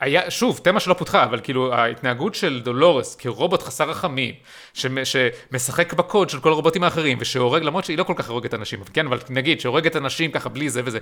[0.00, 4.34] היה, שוב, תמה שלא פותחה, אבל כאילו ההתנהגות של דולורס כרובוט חסר רחמים,
[4.74, 9.06] שמשחק בקוד של כל הרובוטים האחרים, ושהורג, למרות שהיא לא כל כך הורגת אנשים, כן,
[9.06, 10.98] אבל נגיד שהורגת אנשים ככה בלי זה וזה,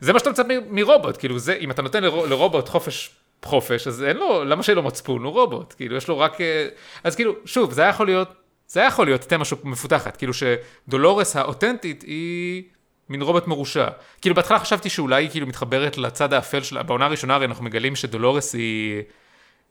[0.00, 3.10] זה מה שאתה מצפה מרובוט, כאילו זה, אם אתה נותן לרובוט חופש,
[3.44, 6.68] חופש, אז אין לו, למה שיהיה לו מצפון, הוא רובוט, כאילו יש לו רק, אה,
[7.04, 8.28] אז כאילו, שוב, זה היה יכול להיות,
[8.68, 12.62] זה היה יכול להיות תמה מפותחת, כאילו שדולורס האותנטית היא...
[13.08, 13.88] מין רובוט מרושע.
[14.20, 17.96] כאילו בהתחלה חשבתי שאולי היא כאילו מתחברת לצד האפל שלה, בעונה הראשונה הרי אנחנו מגלים
[17.96, 19.02] שדולורס היא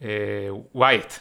[0.02, 0.08] אה,
[0.76, 1.14] ווייט.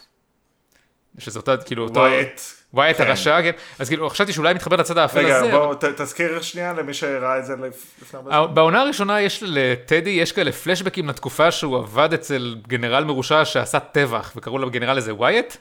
[1.18, 2.00] שזה אותה, כאילו אותו...
[2.00, 2.40] ווייט.
[2.74, 3.06] ווייט כן.
[3.06, 3.50] הרשע, כן.
[3.78, 5.46] אז כאילו חשבתי שאולי היא מתחברת לצד האפל רגע, הזה.
[5.46, 5.92] רגע, בוא אבל...
[5.96, 7.54] תזכיר שנייה למי שראה את זה
[8.02, 8.54] לפני הרבה זמן.
[8.54, 14.32] בעונה הראשונה יש לטדי, יש כאלה פלשבקים לתקופה שהוא עבד אצל גנרל מרושע שעשה טבח,
[14.36, 15.56] וקראו לגנרל הזה ווייט.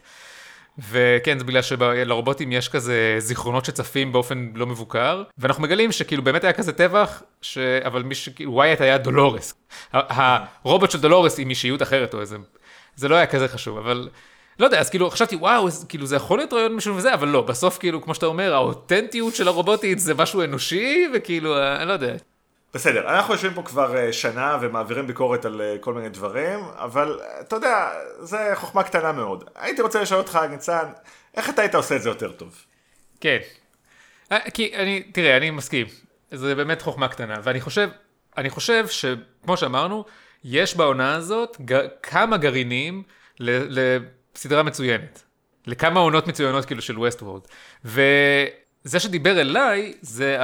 [0.90, 6.44] וכן, זה בגלל שלרובוטים יש כזה זיכרונות שצפים באופן לא מבוקר, ואנחנו מגלים שכאילו באמת
[6.44, 7.58] היה כזה טבח, ש...
[7.58, 8.30] אבל מי ש...
[8.46, 9.54] ווייט היה דולורס.
[9.94, 12.38] הרובוט של דולורס עם אישיות אחרת או איזה...
[12.96, 14.10] זה לא היה כזה חשוב, אבל...
[14.60, 17.42] לא יודע, אז כאילו חשבתי, וואו, כאילו זה יכול להיות רעיון משהו וזה, אבל לא,
[17.42, 22.14] בסוף כאילו, כמו שאתה אומר, האותנטיות של הרובוטית זה משהו אנושי, וכאילו, אני לא יודע.
[22.74, 27.20] בסדר, אנחנו יושבים פה כבר אה, שנה ומעבירים ביקורת על אה, כל מיני דברים, אבל
[27.22, 29.50] אה, אתה יודע, זה חוכמה קטנה מאוד.
[29.56, 30.86] הייתי רוצה לשאול אותך, ניצן,
[31.36, 32.66] איך אתה היית עושה את זה יותר טוב?
[33.22, 33.38] כן.
[34.54, 35.88] כי אני, תראה, אני מסכים.
[36.32, 37.90] זה באמת חוכמה קטנה, ואני חושב,
[38.38, 40.06] אני חושב שכמו שאמרנו,
[40.44, 43.04] יש בעונה הזאת ג, כמה גרעינים
[43.40, 43.80] ל,
[44.36, 45.24] לסדרה מצוינת.
[45.68, 47.42] לכמה עונות מצוינות כאילו של ווסטוורלד.
[47.86, 50.38] וזה שדיבר אליי, זה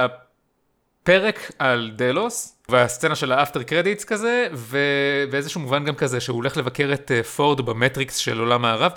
[1.10, 6.56] פרק על דלוס, והסצנה של ה after credits כזה, ובאיזשהו מובן גם כזה שהוא הולך
[6.56, 8.92] לבקר את אה, פורד במטריקס של עולם הערב.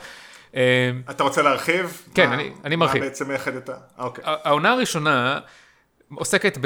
[0.56, 2.02] אה, אתה רוצה להרחיב?
[2.16, 3.02] כן, מה, אני, אני מרחיב.
[3.02, 3.74] מה בעצם מייחד את ה...
[3.98, 4.24] אוקיי.
[4.26, 5.40] העונה הראשונה
[6.16, 6.58] עוסקת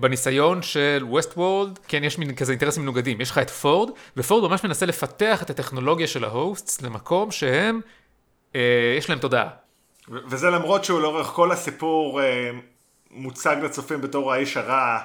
[0.00, 3.20] בניסיון של ווסט וורלד, כן, יש מין כזה אינטרסים מנוגדים.
[3.20, 7.80] יש לך את פורד, ופורד ממש מנסה לפתח את הטכנולוגיה של ההוסטס למקום שהם,
[8.54, 9.48] אה, יש להם תודעה.
[10.28, 12.50] וזה למרות שהוא לאורך כל הסיפור אה,
[13.10, 14.98] מוצג לצופים בתור האיש הרע,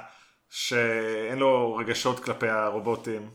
[0.49, 3.29] שאין לו רגשות כלפי הרובוטים.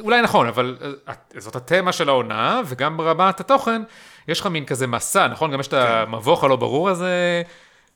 [0.00, 0.76] אולי נכון, אבל
[1.08, 3.82] אה, זאת התמה של העונה, וגם ברמת התוכן,
[4.28, 5.50] יש לך מין כזה מסע, נכון?
[5.50, 5.78] גם יש את כן.
[5.78, 7.42] המבוך הלא ברור הזה,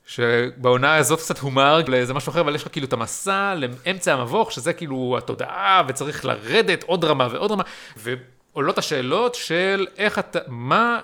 [0.06, 4.52] שבעונה הזאת קצת הומר לאיזה משהו אחר, אבל יש לך כאילו את המסע לאמצע המבוך,
[4.52, 7.62] שזה כאילו התודעה, וצריך לרדת עוד רמה ועוד רמה,
[7.96, 11.00] ועולות השאלות של איך אתה, מה,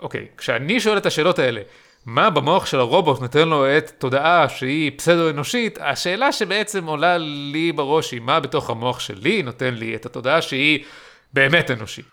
[0.00, 1.60] אוקיי, כשאני שואל את השאלות האלה,
[2.06, 8.12] מה במוח של הרובוט נותן לו את תודעה שהיא פסדו-אנושית, השאלה שבעצם עולה לי בראש
[8.12, 10.84] היא מה בתוך המוח שלי נותן לי את התודעה שהיא
[11.32, 12.04] באמת אנושית.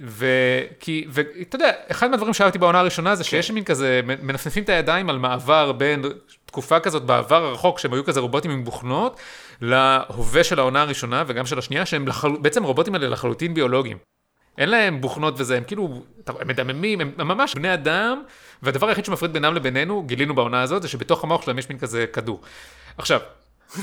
[0.00, 5.10] וכי, ואתה יודע, אחד מהדברים שאהבתי בעונה הראשונה זה שיש מין כזה, מנפנפים את הידיים
[5.10, 6.04] על מעבר בין
[6.46, 9.20] תקופה כזאת בעבר הרחוק, שהם היו כזה רובוטים עם בוכנות,
[9.60, 12.30] להווה של העונה הראשונה וגם של השנייה, שהם לחל...
[12.40, 14.13] בעצם הרובוטים האלה לחלוטין ביולוגיים.
[14.58, 18.22] אין להם בוכנות וזה, הם כאילו, הם מדממים, הם ממש בני אדם,
[18.62, 22.06] והדבר היחיד שמפריד בינם לבינינו, גילינו בעונה הזאת, זה שבתוך המוח שלהם יש מין כזה
[22.12, 22.40] כדור.
[22.98, 23.20] עכשיו.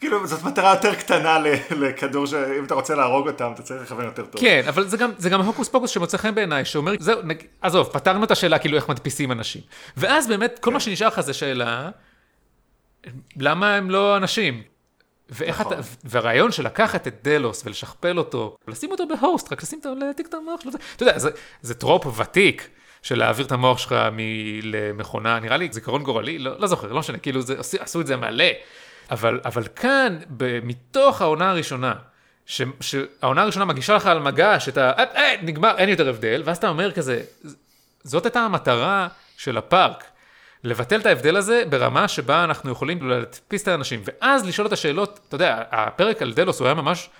[0.00, 1.38] כאילו, זאת מטרה יותר קטנה
[1.70, 4.40] לכדור, שאם אתה רוצה להרוג אותם, אתה צריך לכוון יותר טוב.
[4.40, 7.20] כן, אבל זה גם, זה גם הוקוס פוקוס שמוצא חן בעיניי, שאומר, זהו,
[7.60, 9.62] עזוב, פתרנו את השאלה כאילו איך מדפיסים אנשים.
[9.96, 10.84] ואז באמת, כל מה כן.
[10.84, 11.90] שנשאר לך זה שאלה,
[13.36, 14.62] למה הם לא אנשים?
[15.32, 15.72] ואיך נכון.
[15.72, 19.94] אתה, והרעיון של לקחת את דלוס ולשכפל אותו, לשים אותו ב host, רק לשים אותו,
[19.94, 21.30] להעתיק את המוח שלו, אתה יודע, זה,
[21.62, 22.68] זה טרופ ותיק.
[23.02, 23.94] של להעביר את המוח שלך
[24.62, 28.16] למכונה, נראה לי זיכרון גורלי, לא, לא זוכר, לא משנה, כאילו זה, עשו את זה
[28.16, 28.44] מלא.
[29.10, 31.94] אבל, אבל כאן, ב, מתוך העונה הראשונה,
[32.46, 34.92] ש, שהעונה הראשונה מגישה לך על מגש את ה...
[34.92, 37.22] אה, אה, נגמר, אין יותר הבדל, ואז אתה אומר כזה,
[38.04, 40.04] זאת הייתה המטרה של הפארק,
[40.64, 45.20] לבטל את ההבדל הזה ברמה שבה אנחנו יכולים להדפיס את האנשים, ואז לשאול את השאלות,
[45.28, 47.10] אתה יודע, הפרק על דלוס הוא היה ממש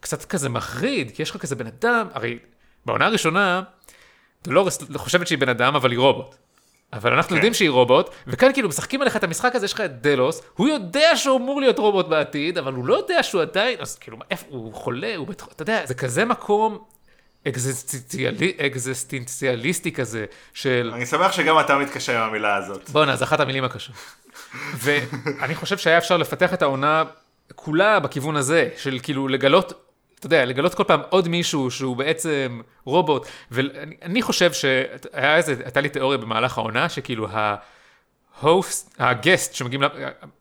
[0.00, 2.38] קצת כזה מחריד, כי יש לך כזה בן אדם, הרי
[2.86, 3.62] בעונה הראשונה,
[4.44, 6.34] דולורס חושבת שהיא בן אדם, אבל היא רובוט.
[6.92, 7.34] אבל אנחנו כן.
[7.34, 10.68] יודעים שהיא רובוט, וכאן כאילו משחקים עליך את המשחק הזה, יש לך את דלוס, הוא
[10.68, 14.46] יודע שהוא אמור להיות רובוט בעתיד, אבל הוא לא יודע שהוא עדיין, אז כאילו, איפה,
[14.48, 16.78] הוא חולה, הוא בטח, אתה יודע, זה כזה מקום
[18.66, 20.24] אקזיסטנציאליסטי כזה,
[20.54, 20.90] של...
[20.94, 22.90] אני שמח שגם אתה מתקשר עם המילה הזאת.
[22.90, 23.96] בואנה, זו אחת המילים הקשות.
[24.74, 27.04] ואני חושב שהיה אפשר לפתח את העונה
[27.54, 29.86] כולה בכיוון הזה, של כאילו לגלות
[30.18, 35.80] אתה יודע, לגלות כל פעם עוד מישהו שהוא בעצם רובוט, ואני חושב שהיה איזה, הייתה
[35.80, 37.28] לי תיאוריה במהלך העונה, שכאילו
[38.40, 39.82] ההוסט, הגסט שמגיעים,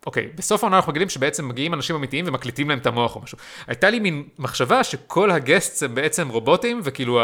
[0.06, 3.38] אוקיי, בסוף העונה אנחנו מגלים שבעצם מגיעים אנשים אמיתיים ומקליטים להם את המוח או משהו.
[3.68, 7.20] הייתה לי מין מחשבה שכל הגסט הם בעצם רובוטים, וכאילו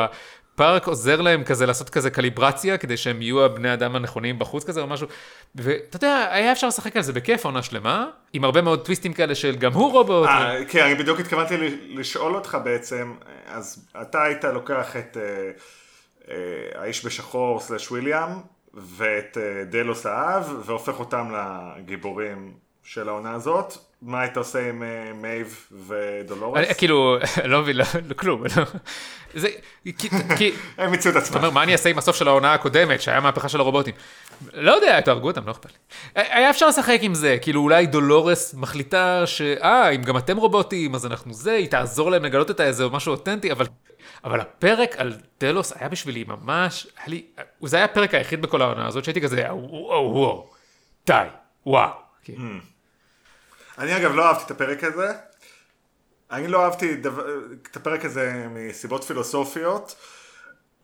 [0.55, 4.81] פארק עוזר להם כזה לעשות כזה קליברציה, כדי שהם יהיו הבני אדם הנכונים בחוץ כזה
[4.81, 5.07] או משהו.
[5.55, 9.35] ואתה יודע, היה אפשר לשחק על זה בכיף עונה שלמה, עם הרבה מאוד טוויסטים כאלה
[9.35, 10.27] של גם הוא רובוט.
[10.27, 10.69] אה, ו...
[10.69, 11.55] כן, אני בדיוק התכוונתי
[11.87, 13.13] לשאול אותך בעצם,
[13.47, 15.51] אז אתה היית לוקח את אה,
[16.29, 18.29] אה, האיש בשחור סלאש וויליאם,
[18.75, 23.73] ואת אה, דלוס האב, והופך אותם לגיבורים של העונה הזאת.
[24.01, 26.67] מה היית עושה עם אה, מייב ודולורס?
[26.77, 28.43] כאילו, לא מבין, לא, לא, כלום.
[28.43, 28.63] לא.
[29.33, 29.47] זה,
[29.97, 30.09] כי...
[30.77, 31.37] הם מיצו את עצמם.
[31.37, 33.93] אתה אומר, מה אני אעשה עם הסוף של העונה הקודמת, שהיה מהפכה של הרובוטים?
[34.53, 35.77] לא יודע, תהרגו אותם, לא אכפת לי.
[36.15, 39.41] היה אפשר לשחק עם זה, כאילו אולי דולורס מחליטה ש...
[39.41, 43.11] אה, אם גם אתם רובוטים, אז אנחנו זה, היא תעזור להם לגלות את איזה משהו
[43.11, 43.65] אותנטי, אבל...
[44.23, 47.25] אבל הפרק על דלוס היה בשבילי ממש, היה לי,
[47.63, 50.49] זה היה הפרק היחיד בכל העונה הזאת שהייתי כזה, וואו, וואו,
[51.07, 51.27] די,
[51.65, 51.89] וואו.
[52.23, 52.33] כן.
[52.33, 52.75] Hmm.
[53.77, 55.13] אני אגב לא אהבתי את הפרק הזה.
[56.31, 56.95] אני לא אהבתי.
[57.71, 59.95] את הפרק הזה מסיבות פילוסופיות.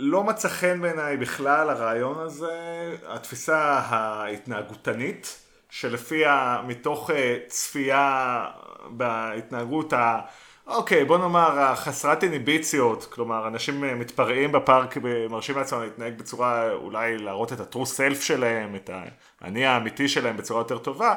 [0.03, 8.45] לא מצא חן בעיניי בכלל הרעיון הזה, התפיסה ההתנהגותנית, שלפיה מתוך אה, צפייה
[8.87, 10.19] בהתנהגות ה...
[10.67, 17.17] אוקיי, בוא נאמר החסרת איניביציות, כלומר אנשים אה, מתפרעים בפארק ומרשים לעצמם להתנהג בצורה, אולי
[17.17, 18.89] להראות את ה-true self שלהם, את
[19.41, 21.15] האני האמיתי שלהם בצורה יותר טובה,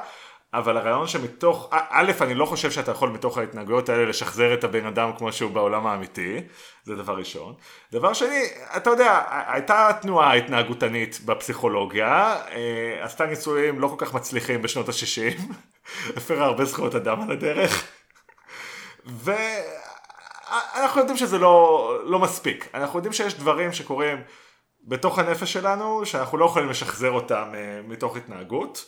[0.54, 4.86] אבל הרעיון שמתוך, א', אני לא חושב שאתה יכול מתוך ההתנהגויות האלה לשחזר את הבן
[4.86, 6.40] אדם כמו שהוא בעולם האמיתי,
[6.84, 7.54] זה דבר ראשון.
[7.92, 8.42] דבר שני,
[8.76, 15.40] אתה יודע, הייתה תנועה התנהגותנית בפסיכולוגיה, אה, עשתה ניסויים לא כל כך מצליחים בשנות ה-60,
[16.16, 17.84] הפרה הרבה זכויות אדם על הדרך,
[19.06, 24.22] ואנחנו יודעים שזה לא, לא מספיק, אנחנו יודעים שיש דברים שקורים
[24.82, 28.84] בתוך הנפש שלנו, שאנחנו לא יכולים לשחזר אותם אה, מתוך התנהגות.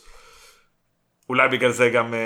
[1.29, 2.19] אולי בגלל זה גם אה,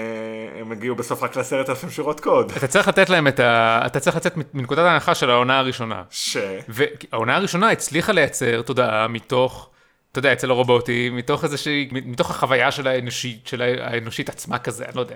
[0.61, 2.51] הם הגיעו בסוף רק לעשרת אלפים שורות קוד.
[2.57, 3.81] אתה צריך לתת להם את ה...
[3.85, 6.03] אתה צריך לצאת מנקודת ההנחה של העונה הראשונה.
[6.09, 6.37] ש?
[6.67, 9.69] והעונה הראשונה הצליחה לייצר תודעה מתוך,
[10.11, 14.95] אתה יודע, אצל הרובוטים, מתוך איזושהי, מתוך החוויה של האנושית, של האנושית עצמה כזה, אני
[14.95, 15.15] לא יודע.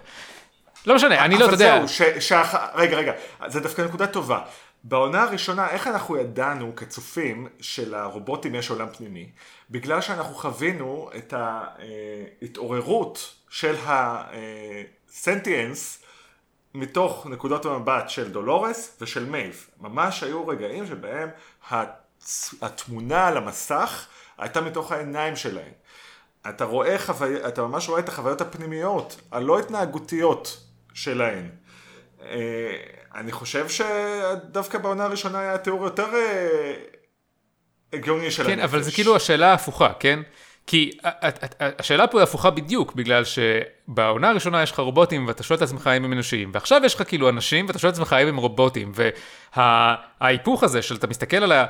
[0.88, 1.78] לא משנה, אני לא, אתה יודע.
[1.78, 2.32] אבל זהו, ש...
[2.32, 2.34] ש...
[2.76, 3.12] רגע, רגע,
[3.48, 4.40] זה דווקא נקודה טובה.
[4.84, 9.30] בעונה הראשונה, איך אנחנו ידענו כצופים שלרובוטים יש עולם פנימי?
[9.70, 11.34] בגלל שאנחנו חווינו את
[12.42, 13.76] ההתעוררות של
[15.10, 16.04] ה sentience
[16.74, 19.68] מתוך נקודות המבט של דולורס ושל מייב.
[19.82, 21.30] ממש היו רגעים שבהם
[22.62, 25.72] התמונה על המסך הייתה מתוך העיניים שלהם.
[26.50, 27.48] אתה רואה חווי...
[27.48, 30.58] אתה ממש רואה את החוויות הפנימיות, הלא התנהגותיות
[30.94, 31.50] שלהן.
[32.22, 32.28] אה,
[33.16, 36.74] אני חושב שדווקא בעונה הראשונה היה תיאור יותר אה,
[37.94, 38.64] הגיוני של כן, הנפש.
[38.64, 40.20] אבל זה כאילו השאלה ההפוכה, כן?
[40.68, 40.92] כי
[41.60, 45.88] השאלה פה היא הפוכה בדיוק, בגלל שבעונה הראשונה יש לך רובוטים ואתה שואל את עצמך
[45.88, 48.92] האם הם אנושיים, ועכשיו יש לך כאילו אנשים ואתה שואל את עצמך האם הם רובוטים,
[49.56, 51.66] וההיפוך הזה של אתה מסתכל על ה...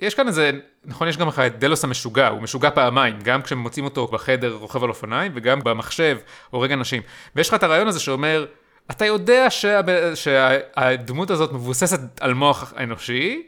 [0.00, 0.50] יש כאן איזה,
[0.84, 4.82] נכון, יש גם לך את דלוס המשוגע, הוא משוגע פעמיים, גם כשמוצאים אותו בחדר רוכב
[4.82, 6.18] על אופניים, וגם במחשב
[6.50, 7.02] הורג אנשים.
[7.36, 8.46] ויש לך את הרעיון הזה שאומר,
[8.90, 9.80] אתה יודע שה...
[10.14, 13.42] שהדמות הזאת מבוססת על מוח אנושי,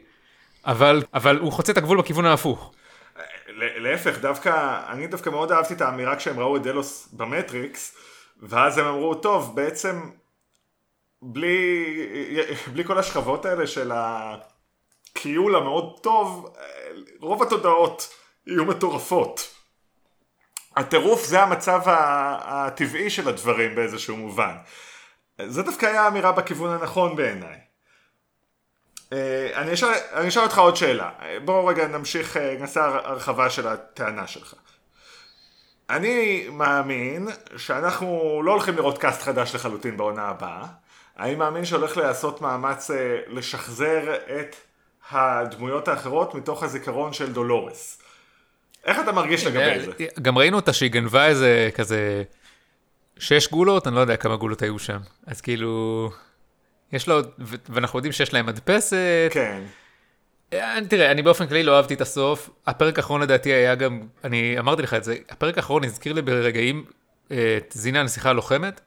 [0.65, 2.71] אבל, אבל הוא חוצה את הגבול בכיוון ההפוך.
[3.61, 7.97] להפך, דווקא, אני דווקא מאוד אהבתי את האמירה כשהם ראו את דלוס במטריקס,
[8.41, 10.09] ואז הם אמרו, טוב, בעצם,
[11.21, 11.95] בלי,
[12.73, 16.53] בלי כל השכבות האלה של הכיול המאוד טוב,
[17.21, 18.13] רוב התודעות
[18.47, 19.55] יהיו מטורפות.
[20.75, 24.55] הטירוף זה המצב הטבעי של הדברים באיזשהו מובן.
[25.45, 27.70] זה דווקא היה אמירה בכיוון הנכון בעיניי.
[29.13, 31.09] אה, אני אשאל, אני אשאל אותך עוד שאלה.
[31.45, 34.53] בואו רגע נמשיך, אה, נעשה הרחבה של הטענה שלך.
[35.89, 40.65] אני מאמין שאנחנו לא הולכים לראות קאסט חדש לחלוטין בעונה הבאה.
[41.19, 44.55] אני מאמין שהולך לעשות מאמץ אה, לשחזר את
[45.11, 48.01] הדמויות האחרות מתוך הזיכרון של דולורס.
[48.85, 49.91] איך אתה מרגיש לגבי זה?
[50.21, 52.23] גם ראינו אותה שהיא גנבה איזה כזה
[53.19, 54.99] שש גולות, אני לא יודע כמה גולות היו שם.
[55.27, 56.09] אז כאילו...
[56.93, 57.19] יש לו,
[57.69, 59.29] ואנחנו יודעים שיש להם מדפסת.
[59.31, 59.61] כן.
[60.53, 62.49] אה, תראה, אני באופן כללי לא אהבתי את הסוף.
[62.67, 66.85] הפרק האחרון לדעתי היה גם, אני אמרתי לך את זה, הפרק האחרון הזכיר לי ברגעים
[67.31, 68.81] אה, את זינה הנסיכה הלוחמת.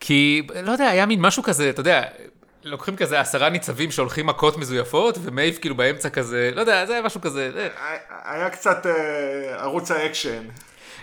[0.00, 2.02] כי, לא יודע, היה מין משהו כזה, אתה יודע,
[2.64, 7.02] לוקחים כזה עשרה ניצבים שהולכים מכות מזויפות, ומייב כאילו באמצע כזה, לא יודע, זה היה
[7.02, 7.50] משהו כזה.
[7.56, 7.96] אה.
[8.24, 10.42] היה קצת אה, ערוץ האקשן.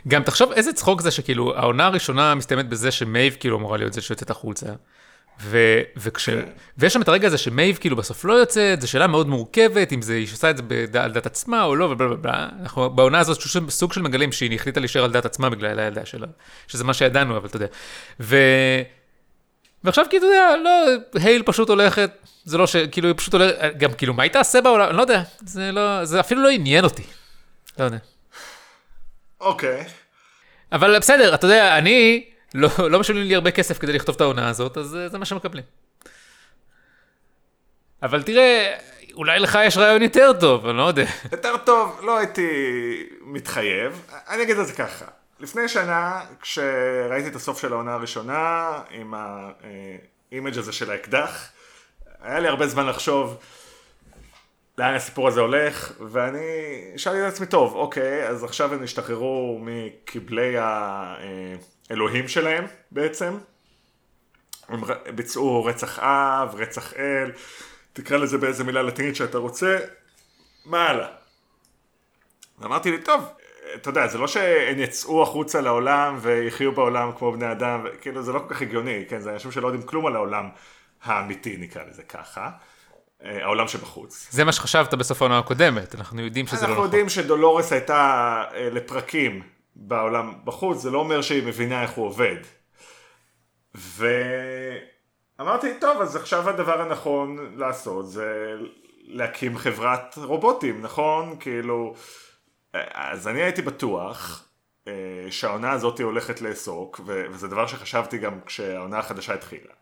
[0.08, 4.02] גם תחשוב איזה צחוק זה שכאילו, העונה הראשונה מסתיימת בזה שמייב כאילו אמורה להיות זה
[4.02, 4.66] שיוצאת החוצה.
[5.42, 6.30] ו, וכש.
[6.78, 10.02] ויש שם את הרגע הזה שמייב כאילו בסוף לא יוצאת, זו שאלה מאוד מורכבת, אם
[10.02, 13.40] זה, היא עושה את זה בד, על דת עצמה או לא, ובלה אנחנו בעונה הזאת
[13.70, 16.28] סוג של מגלים שהיא החליטה להישאר על דת עצמה בגלל הילדה שלה,
[16.68, 17.68] שזה מה שידענו, אבל אתה יודע.
[18.20, 18.38] ו...
[19.84, 20.70] ועכשיו כאילו, אתה יודע, לא,
[21.22, 22.12] הייל פשוט הולכת,
[22.46, 22.76] זה לא ש...
[22.76, 24.90] כאילו, היא פשוט הולכת, גם כאילו, מה היא תעשה בעולם?
[24.90, 27.04] אני לא יודע, זה לא, זה אפילו לא עניין אותי.
[27.80, 27.98] לא יודע.
[29.40, 29.82] אוקיי.
[29.82, 29.90] Okay.
[30.72, 34.50] אבל בסדר, אתה יודע, אני, לא, לא משלמים לי הרבה כסף כדי לכתוב את העונה
[34.50, 35.64] הזאת, אז אה, זה מה שמקבלים.
[38.04, 38.78] אבל תראה,
[39.14, 41.06] אולי לך יש רעיון יותר טוב, אני לא יודע.
[41.32, 42.50] יותר טוב, לא הייתי
[43.22, 44.06] מתחייב.
[44.30, 45.06] אני אגיד את זה ככה.
[45.40, 51.50] לפני שנה, כשראיתי את הסוף של העונה הראשונה, עם האימג' הזה של האקדח,
[52.22, 53.38] היה לי הרבה זמן לחשוב
[54.78, 56.40] לאן הסיפור הזה הולך, ואני
[56.98, 61.16] שאלתי את עצמי, טוב, אוקיי, אז עכשיו הם השתחררו מכבלי ה...
[61.92, 63.38] האלוהים שלהם בעצם.
[64.70, 64.82] הם
[65.16, 67.32] ביצעו רצח אב, רצח אל,
[67.94, 69.78] תקרא לזה באיזה מילה לטינית שאתה רוצה,
[70.66, 71.08] מה הלאה?
[72.64, 73.24] אמרתי לי, טוב,
[73.76, 78.32] אתה יודע, זה לא שהם יצאו החוצה לעולם ויחיו בעולם כמו בני אדם, כאילו זה
[78.32, 80.50] לא כל כך הגיוני, כן, זה אנשים שלא יודעים כלום על העולם
[81.04, 82.50] האמיתי, נקרא לזה ככה.
[83.24, 84.28] אה, העולם שבחוץ.
[84.32, 86.72] זה מה שחשבת בסוף העונה הקודמת, אנחנו יודעים שזה לא נכון.
[86.72, 89.42] אנחנו יודעים שדולורס הייתה אה, לפרקים
[89.76, 92.38] בעולם בחוץ, זה לא אומר שהיא מבינה איך הוא עובד.
[95.38, 98.56] ואמרתי, טוב, אז עכשיו הדבר הנכון לעשות זה
[99.04, 101.36] להקים חברת רובוטים, נכון?
[101.40, 101.96] כאילו,
[102.74, 104.48] אז אני הייתי בטוח
[104.88, 104.94] אה,
[105.30, 109.74] שהעונה הזאת הולכת לעסוק, וזה דבר שחשבתי גם כשהעונה החדשה התחילה,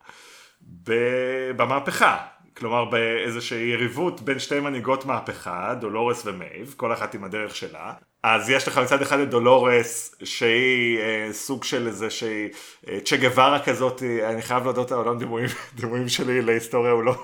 [1.56, 2.26] במהפכה.
[2.60, 7.92] כלומר באיזושהי יריבות בין שתי מנהיגות מהפכה, דולורס ומייב, כל אחת עם הדרך שלה.
[8.22, 12.48] אז יש לך מצד אחד את דולורס, שהיא אה, סוג של איזה שהיא
[12.88, 15.48] אה, צ'ה גווארה כזאת, אני חייב להודות העולם דימויים,
[15.80, 17.14] דימויים שלי להיסטוריה הוא לא,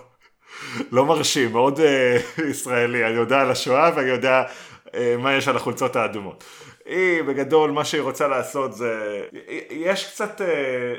[0.93, 2.19] לא מרשים, מאוד אה,
[2.51, 4.43] ישראלי, אני יודע על השואה ואני יודע
[4.95, 6.45] אה, מה יש על החולצות האדומות.
[6.87, 9.23] היא בגדול מה שהיא רוצה לעשות זה,
[9.71, 10.47] יש קצת אה,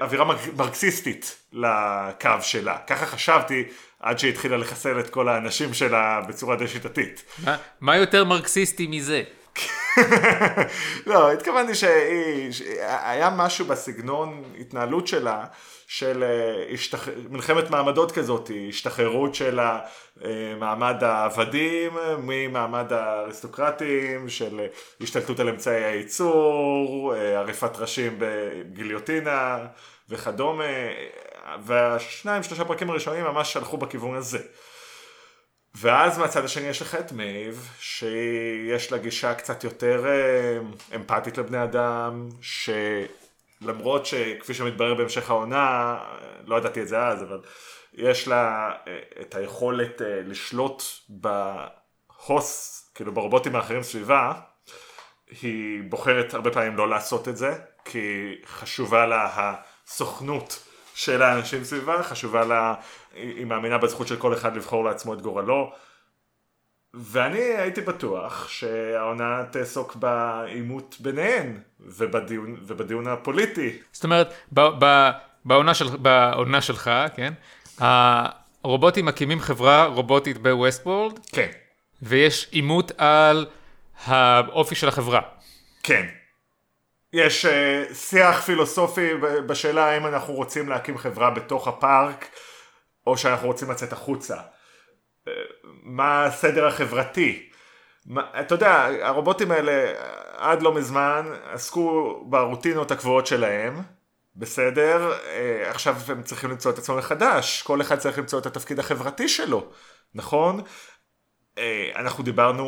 [0.02, 0.26] אווירה
[0.58, 3.64] מרקסיסטית לקו שלה, ככה חשבתי
[4.00, 7.24] עד שהיא התחילה לחסל את כל האנשים שלה בצורה די שיטתית.
[7.44, 9.24] מה, מה יותר מרקסיסטי מזה?
[11.08, 15.46] לא, התכוונתי שהיה משהו בסגנון התנהלות שלה
[15.88, 17.08] של אה, השתח...
[17.30, 19.60] מלחמת מעמדות כזאת, השתחררות של
[20.60, 21.92] מעמד העבדים
[22.24, 24.68] ממעמד האריסטוקרטים, של
[25.02, 29.58] השתלטות על אמצעי הייצור, אה, עריפת ראשים בגיליוטינה
[30.10, 30.64] וכדומה,
[31.64, 34.40] והשניים שלושה פרקים הראשונים ממש הלכו בכיוון הזה.
[35.76, 40.58] ואז מהצד השני יש לך את מייב, שיש לה גישה קצת יותר אה,
[40.96, 42.30] אמפתית לבני אדם,
[43.62, 45.98] שלמרות שכפי שמתברר בהמשך העונה,
[46.46, 47.42] לא ידעתי את זה אז, אבל
[47.94, 54.34] יש לה אה, את היכולת אה, לשלוט בהוס, כאילו ברובוטים האחרים סביבה,
[55.42, 60.67] היא בוחרת הרבה פעמים לא לעשות את זה, כי חשובה לה הסוכנות
[60.98, 62.74] של האנשים סביבה, חשובה לה,
[63.14, 65.72] היא מאמינה בזכות של כל אחד לבחור לעצמו את גורלו.
[66.94, 73.78] ואני הייתי בטוח שהעונה תעסוק בעימות ביניהן ובדיון, ובדיון הפוליטי.
[73.92, 75.10] זאת אומרת, ב, ב,
[75.46, 77.34] בעונה, של, בעונה שלך, כן,
[77.80, 81.20] הרובוטים מקימים חברה רובוטית בווסטבורד.
[81.32, 81.50] כן.
[82.02, 83.46] ויש עימות על
[84.06, 85.22] האופי של החברה.
[85.84, 86.06] כן.
[87.14, 89.14] יש uh, שיח פילוסופי
[89.46, 92.30] בשאלה האם אנחנו רוצים להקים חברה בתוך הפארק
[93.08, 94.36] או שאנחנו רוצים לצאת החוצה.
[94.36, 95.32] Uh,
[95.84, 97.50] מה הסדר החברתי?
[98.06, 99.94] מה, אתה יודע, הרובוטים האלה
[100.38, 103.82] עד לא מזמן עסקו ברוטינות הקבועות שלהם,
[104.36, 105.14] בסדר?
[105.70, 109.70] עכשיו הם צריכים למצוא את עצמם מחדש, כל אחד צריך למצוא את התפקיד החברתי שלו,
[110.16, 110.62] נכון?
[111.96, 112.64] אנחנו דיברנו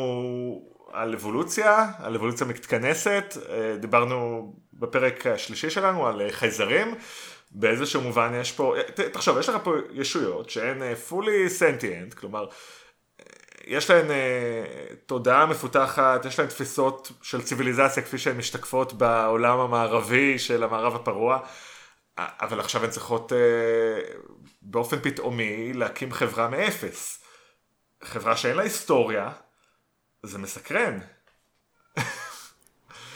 [0.92, 6.94] על אבולוציה, על אבולוציה מתכנסת, אה, דיברנו בפרק השלישי שלנו על אה, חייזרים,
[7.50, 12.46] באיזשהו מובן יש פה, אה, תחשוב, יש לך פה ישויות שהן fully sentient, כלומר,
[13.64, 14.06] יש להן
[15.06, 21.38] תודעה מפותחת, יש להן תפיסות של ציוויליזציה כפי שהן משתקפות בעולם המערבי של המערב הפרוע,
[22.18, 23.32] אבל עכשיו הן צריכות
[24.62, 27.24] באופן פתאומי להקים חברה מאפס.
[28.02, 29.30] חברה שאין לה היסטוריה,
[30.22, 30.98] זה מסקרן.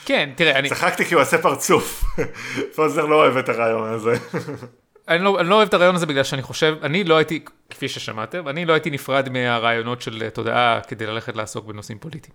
[0.05, 0.69] כן, תראה, אני...
[0.69, 2.05] צחקתי כי הוא עושה פרצוף.
[2.75, 4.15] פוזר לא אוהב את הרעיון הזה.
[5.09, 7.89] אני לא, אני לא אוהב את הרעיון הזה בגלל שאני חושב, אני לא הייתי, כפי
[7.89, 12.35] ששמעתם, אני לא הייתי נפרד מהרעיונות של תודעה כדי ללכת לעסוק בנושאים פוליטיים.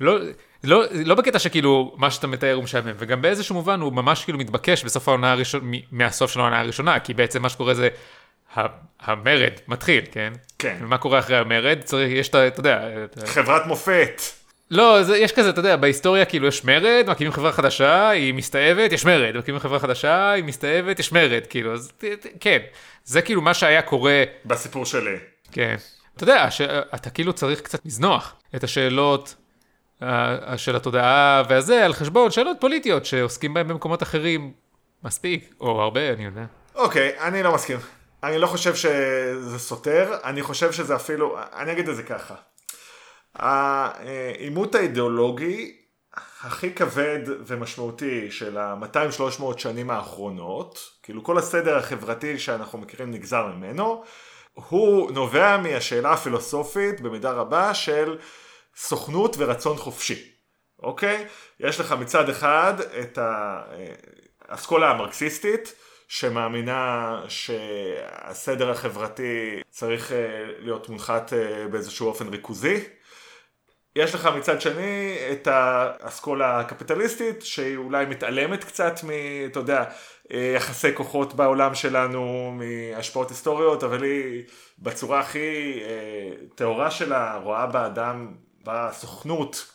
[0.00, 0.18] לא,
[0.64, 4.38] לא, לא בקטע שכאילו מה שאתה מתאר הוא משעמם, וגם באיזשהו מובן הוא ממש כאילו
[4.38, 7.88] מתבקש בסוף העונה הראשונה, מהסוף של העונה הראשונה, כי בעצם מה שקורה זה
[9.00, 10.32] המרד מתחיל, כן?
[10.58, 10.76] כן.
[10.80, 11.78] ומה קורה אחרי המרד?
[11.82, 12.46] צריך, יש את ה...
[12.46, 12.88] אתה יודע...
[13.24, 14.22] חברת מופת.
[14.70, 18.92] לא, זה, יש כזה, אתה יודע, בהיסטוריה כאילו יש מרד, מקימים חברה חדשה, היא מסתאבת,
[18.92, 21.92] יש מרד, מקימים חברה חדשה, היא מסתאבת, יש מרד, כאילו, אז
[22.40, 22.58] כן,
[23.04, 24.22] זה כאילו מה שהיה קורה.
[24.44, 25.16] בסיפור שלי.
[25.52, 25.76] כן.
[26.16, 26.60] אתה יודע, ש...
[26.94, 29.34] אתה כאילו צריך קצת לזנוח את השאלות
[30.56, 34.52] של התודעה והזה, על חשבון שאלות פוליטיות שעוסקים בהן במקומות אחרים
[35.04, 36.44] מספיק, או הרבה, אני יודע.
[36.74, 37.78] אוקיי, אני לא מסכים.
[38.22, 42.34] אני לא חושב שזה סותר, אני חושב שזה אפילו, אני אגיד את זה ככה.
[43.34, 45.76] העימות האידיאולוגי
[46.40, 54.04] הכי כבד ומשמעותי של ה-200-300 שנים האחרונות, כאילו כל הסדר החברתי שאנחנו מכירים נגזר ממנו,
[54.54, 58.18] הוא נובע מהשאלה הפילוסופית במידה רבה של
[58.76, 60.32] סוכנות ורצון חופשי,
[60.82, 61.26] אוקיי?
[61.60, 63.18] יש לך מצד אחד את
[64.48, 65.74] האסכולה המרקסיסטית,
[66.08, 72.84] שמאמינה שהסדר החברתי צריך אה, להיות מונחת אה, באיזשהו אופן ריכוזי.
[73.96, 79.10] יש לך מצד שני את האסכולה הקפיטליסטית שהיא אולי מתעלמת קצת מ...
[79.46, 79.84] אתה יודע,
[80.32, 84.44] אה, יחסי כוחות בעולם שלנו, מהשפעות היסטוריות, אבל היא
[84.78, 85.80] בצורה הכי
[86.54, 88.34] טהורה שלה רואה באדם,
[88.64, 89.66] בסוכנות,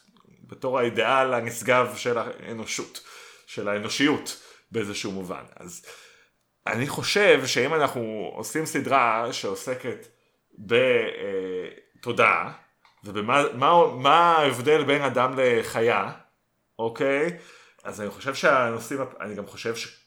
[0.48, 3.02] בתור האידיאל הנשגב של האנושות,
[3.48, 5.44] של האנושיות באיזשהו מובן.
[5.56, 5.86] אז
[6.68, 10.08] אני חושב שאם אנחנו עושים סדרה שעוסקת
[12.00, 12.52] בתודעה,
[13.04, 16.12] ובמה מה, מה ההבדל בין אדם לחיה,
[16.80, 17.38] אוקיי?
[17.84, 20.04] אז אני חושב שהנושאים, אני גם חושב ש...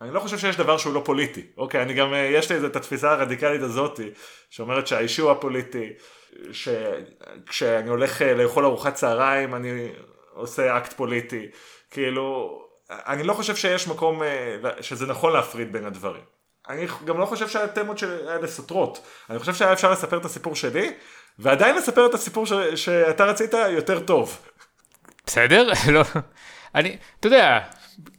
[0.00, 1.82] אני לא חושב שיש דבר שהוא לא פוליטי, אוקיי?
[1.82, 4.10] אני גם, יש לי את התפיסה הרדיקלית הזאתי,
[4.50, 5.92] שאומרת שהאישו הפוליטי,
[6.52, 9.92] שכשאני הולך לאכול ארוחת צהריים אני
[10.32, 11.46] עושה אקט פוליטי,
[11.90, 12.67] כאילו...
[12.90, 16.22] אני לא חושב שיש מקום, אה, שזה נכון להפריד בין הדברים.
[16.68, 19.06] אני גם לא חושב שהתמות האלה סותרות.
[19.30, 20.92] אני חושב שהיה אפשר לספר את הסיפור שלי,
[21.38, 22.52] ועדיין לספר את הסיפור ש...
[22.74, 24.38] שאתה רצית יותר טוב.
[25.26, 26.02] בסדר, לא,
[26.74, 27.60] אני, אתה יודע,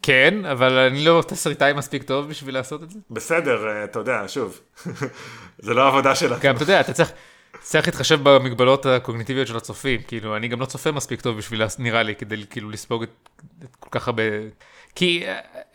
[0.01, 2.99] כן, אבל אני לא תסריטאי מספיק טוב בשביל לעשות את זה.
[3.11, 4.59] בסדר, אה, אתה יודע, שוב,
[5.65, 6.36] זה לא העבודה שלנו.
[6.41, 7.11] גם, אתה יודע, אתה צריך,
[7.60, 12.04] צריך להתחשב במגבלות הקוגניטיביות של הצופים, כאילו, אני גם לא צופה מספיק טוב בשביל, נראה
[12.04, 13.10] לי, כדי כאילו לספוג את,
[13.64, 14.24] את כל כך הרבה...
[14.95, 15.24] כי,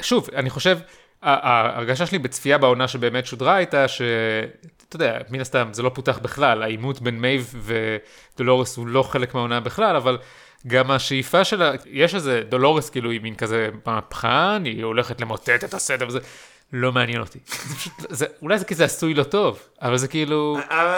[0.03, 0.79] שוב, אני חושב,
[1.23, 6.63] ההרגשה שלי בצפייה בעונה שבאמת שודרה הייתה שאתה יודע, מן הסתם זה לא פותח בכלל,
[6.63, 7.55] העימות בין מייב
[8.35, 10.19] ודולורס הוא לא חלק מהעונה בכלל, אבל
[10.67, 15.75] גם השאיפה שלה, יש איזה, דולורס כאילו היא מין כזה מהפכן, היא הולכת למוטט את
[15.75, 16.19] הסדר וזה,
[16.77, 17.39] לא מעניין אותי.
[17.47, 20.57] זה פשוט, זה, אולי זה כי זה עשוי לא טוב, אבל זה כאילו...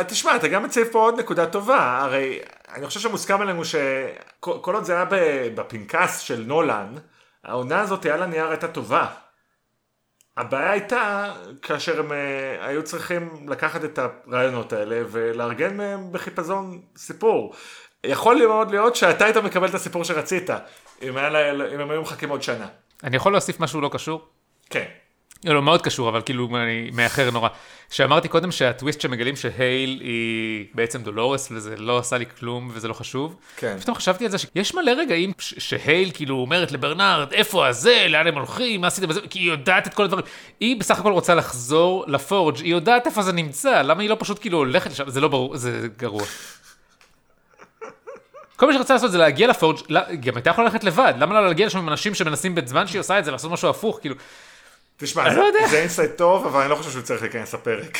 [0.08, 2.38] תשמע, אתה גם מציב פה עוד נקודה טובה, הרי
[2.74, 5.04] אני חושב שמוסכם עלינו שכל עוד זה היה
[5.54, 6.94] בפנקס של נולן,
[7.44, 9.06] העונה הזאת על הנייר הייתה טובה.
[10.36, 17.54] הבעיה הייתה כאשר הם אה, היו צריכים לקחת את הרעיונות האלה ולארגן מהם בחיפזון סיפור.
[18.04, 20.50] יכול מאוד להיות שאתה היית מקבל את הסיפור שרצית,
[21.02, 22.66] אם, היה, אם הם היו מחכים עוד שנה.
[23.04, 24.28] אני יכול להוסיף משהו לא קשור?
[24.70, 24.86] כן.
[25.46, 27.48] לא, לא, מאוד קשור, אבל כאילו אני מאחר נורא.
[27.90, 32.92] שאמרתי קודם שהטוויסט שמגלים שהייל היא בעצם דולורס, וזה לא עשה לי כלום וזה לא
[32.92, 33.36] חשוב.
[33.56, 33.76] כן.
[33.80, 38.34] פתאום חשבתי על זה שיש מלא רגעים שהייל כאילו אומרת לברנרד, איפה הזה, לאן הם
[38.34, 40.24] הולכים, מה עשיתם בזה, כי היא יודעת את כל הדברים.
[40.60, 44.40] היא בסך הכל רוצה לחזור לפורג', היא יודעת איפה זה נמצא, למה היא לא פשוט
[44.40, 46.24] כאילו הולכת לשם, זה לא ברור, זה גרוע.
[48.56, 49.78] כל מה שרצה לעשות זה להגיע ל Forge,
[50.20, 53.18] גם הייתה יכולה ללכת לבד, למה לא להגיע לשם עם אנשים שמנסים בזמן שהיא עושה
[53.18, 54.14] את זה, לעשות משהו הפוך, כאילו.
[54.96, 57.98] תשמע, זה, לא זה insight טוב, אבל אני לא חושב שהוא צריך להיכנס לפרק.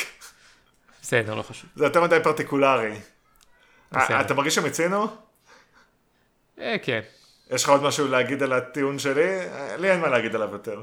[1.01, 1.69] בסדר, לא חשוב.
[1.75, 2.99] זה יותר מדי פרטיקולרי.
[3.91, 4.21] בסדר.
[4.21, 5.07] אתה מרגיש שמיצינו?
[6.59, 7.01] אה, כן.
[7.49, 9.39] יש לך עוד משהו להגיד על הטיעון שלי?
[9.77, 10.81] לי אין מה להגיד עליו יותר.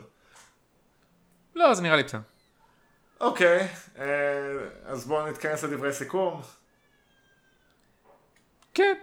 [1.54, 2.20] לא, זה נראה לי בסדר.
[3.20, 4.06] אוקיי, אה,
[4.84, 6.42] אז בואו נתכנס לדברי סיכום.
[8.74, 8.94] כן.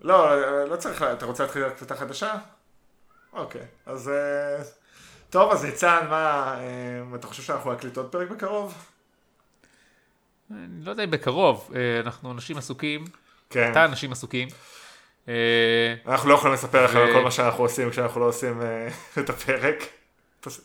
[0.00, 2.34] לא, לא צריך, אתה רוצה להתחיל קבוצה חדשה?
[3.32, 4.10] אוקיי, אז...
[5.32, 8.74] אה, טוב, אז ניצן, מה, אה, אתה חושב שאנחנו נקליט עוד פרק בקרוב?
[10.50, 13.04] אני לא יודע אם בקרוב, אה, אנחנו אנשים עסוקים.
[13.50, 13.70] כן.
[13.70, 14.48] אתה אנשים עסוקים.
[16.06, 18.62] אנחנו לא יכולים לספר לכם על כל מה שאנחנו עושים כשאנחנו לא עושים
[19.18, 19.76] את הפרק,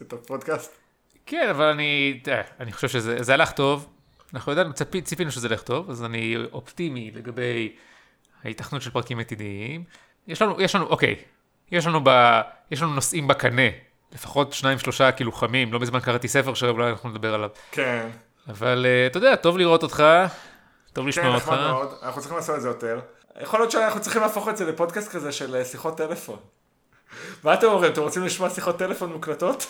[0.02, 0.76] את הפודקאסט.
[1.26, 2.22] כן, אבל אני,
[2.60, 3.90] אני חושב שזה הלך טוב.
[4.34, 4.72] אנחנו יודעים,
[5.04, 7.76] ציפינו שזה ילך טוב, אז אני אופטימי לגבי
[8.44, 9.84] ההיתכנות של פרקים עתידיים.
[10.28, 11.16] יש לנו, יש לנו, אוקיי,
[11.72, 12.42] יש לנו, ב,
[12.72, 13.70] יש לנו נושאים בקנה,
[14.14, 17.50] לפחות שניים שלושה כאילו חמים, לא מזמן קראתי ספר שאולי אנחנו נדבר עליו.
[17.72, 18.10] כן.
[18.50, 20.04] אבל uh, אתה יודע, טוב לראות אותך,
[20.94, 21.46] טוב כן, לשמוע אותך.
[21.46, 23.00] כן, נחמד מאוד, אנחנו צריכים לעשות את זה יותר.
[23.42, 26.40] יכול להיות שאנחנו צריכים להפוך את זה לפודקאסט כזה של אה, שיחות טלפון.
[27.44, 29.68] מה אתם אומרים, אתם רוצים לשמוע שיחות טלפון מוקלטות?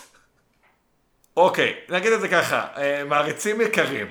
[1.36, 4.06] אוקיי, נגיד את זה ככה, אה, מעריצים יקרים.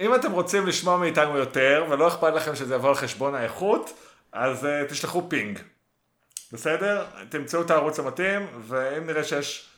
[0.00, 3.92] אם אתם רוצים לשמוע מאיתנו יותר, ולא אכפת לכם שזה יבוא על חשבון האיכות,
[4.32, 5.58] אז uh, תשלחו פינג.
[6.52, 7.04] בסדר?
[7.28, 9.68] תמצאו את הערוץ המתאים, ואם נראה שיש...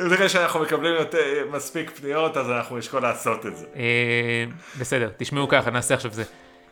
[0.00, 3.66] אם נראה שאנחנו מקבלים יותר, מספיק פניות, אז אנחנו נשקול לעשות את זה.
[3.76, 4.44] אה,
[4.78, 6.24] בסדר, תשמעו ככה, נעשה עכשיו זה.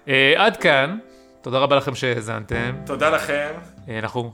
[0.09, 0.99] אה, עד כאן,
[1.43, 2.75] תודה רבה לכם שהאזנתם.
[2.87, 3.51] תודה לכם.
[3.89, 4.33] אה, אנחנו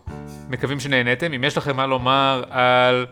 [0.49, 1.33] מקווים שנהניתם.
[1.33, 3.07] אם יש לכם מה לומר על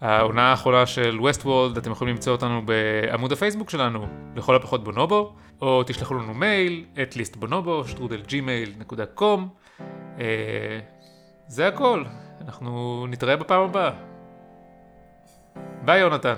[0.00, 4.06] העונה האחרונה של ווסטוולד, אתם יכולים למצוא אותנו בעמוד הפייסבוק שלנו,
[4.36, 9.48] לכל הפחות בונובו, או תשלחו לנו מייל, at least בונובו, שטרודל ג'ימייל נקודה com.
[11.48, 12.04] זה הכל,
[12.40, 13.90] אנחנו נתראה בפעם הבאה.
[15.84, 16.34] ביי יונתן.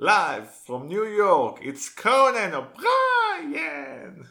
[0.00, 4.26] Live from New York, it's Conan O'Brien!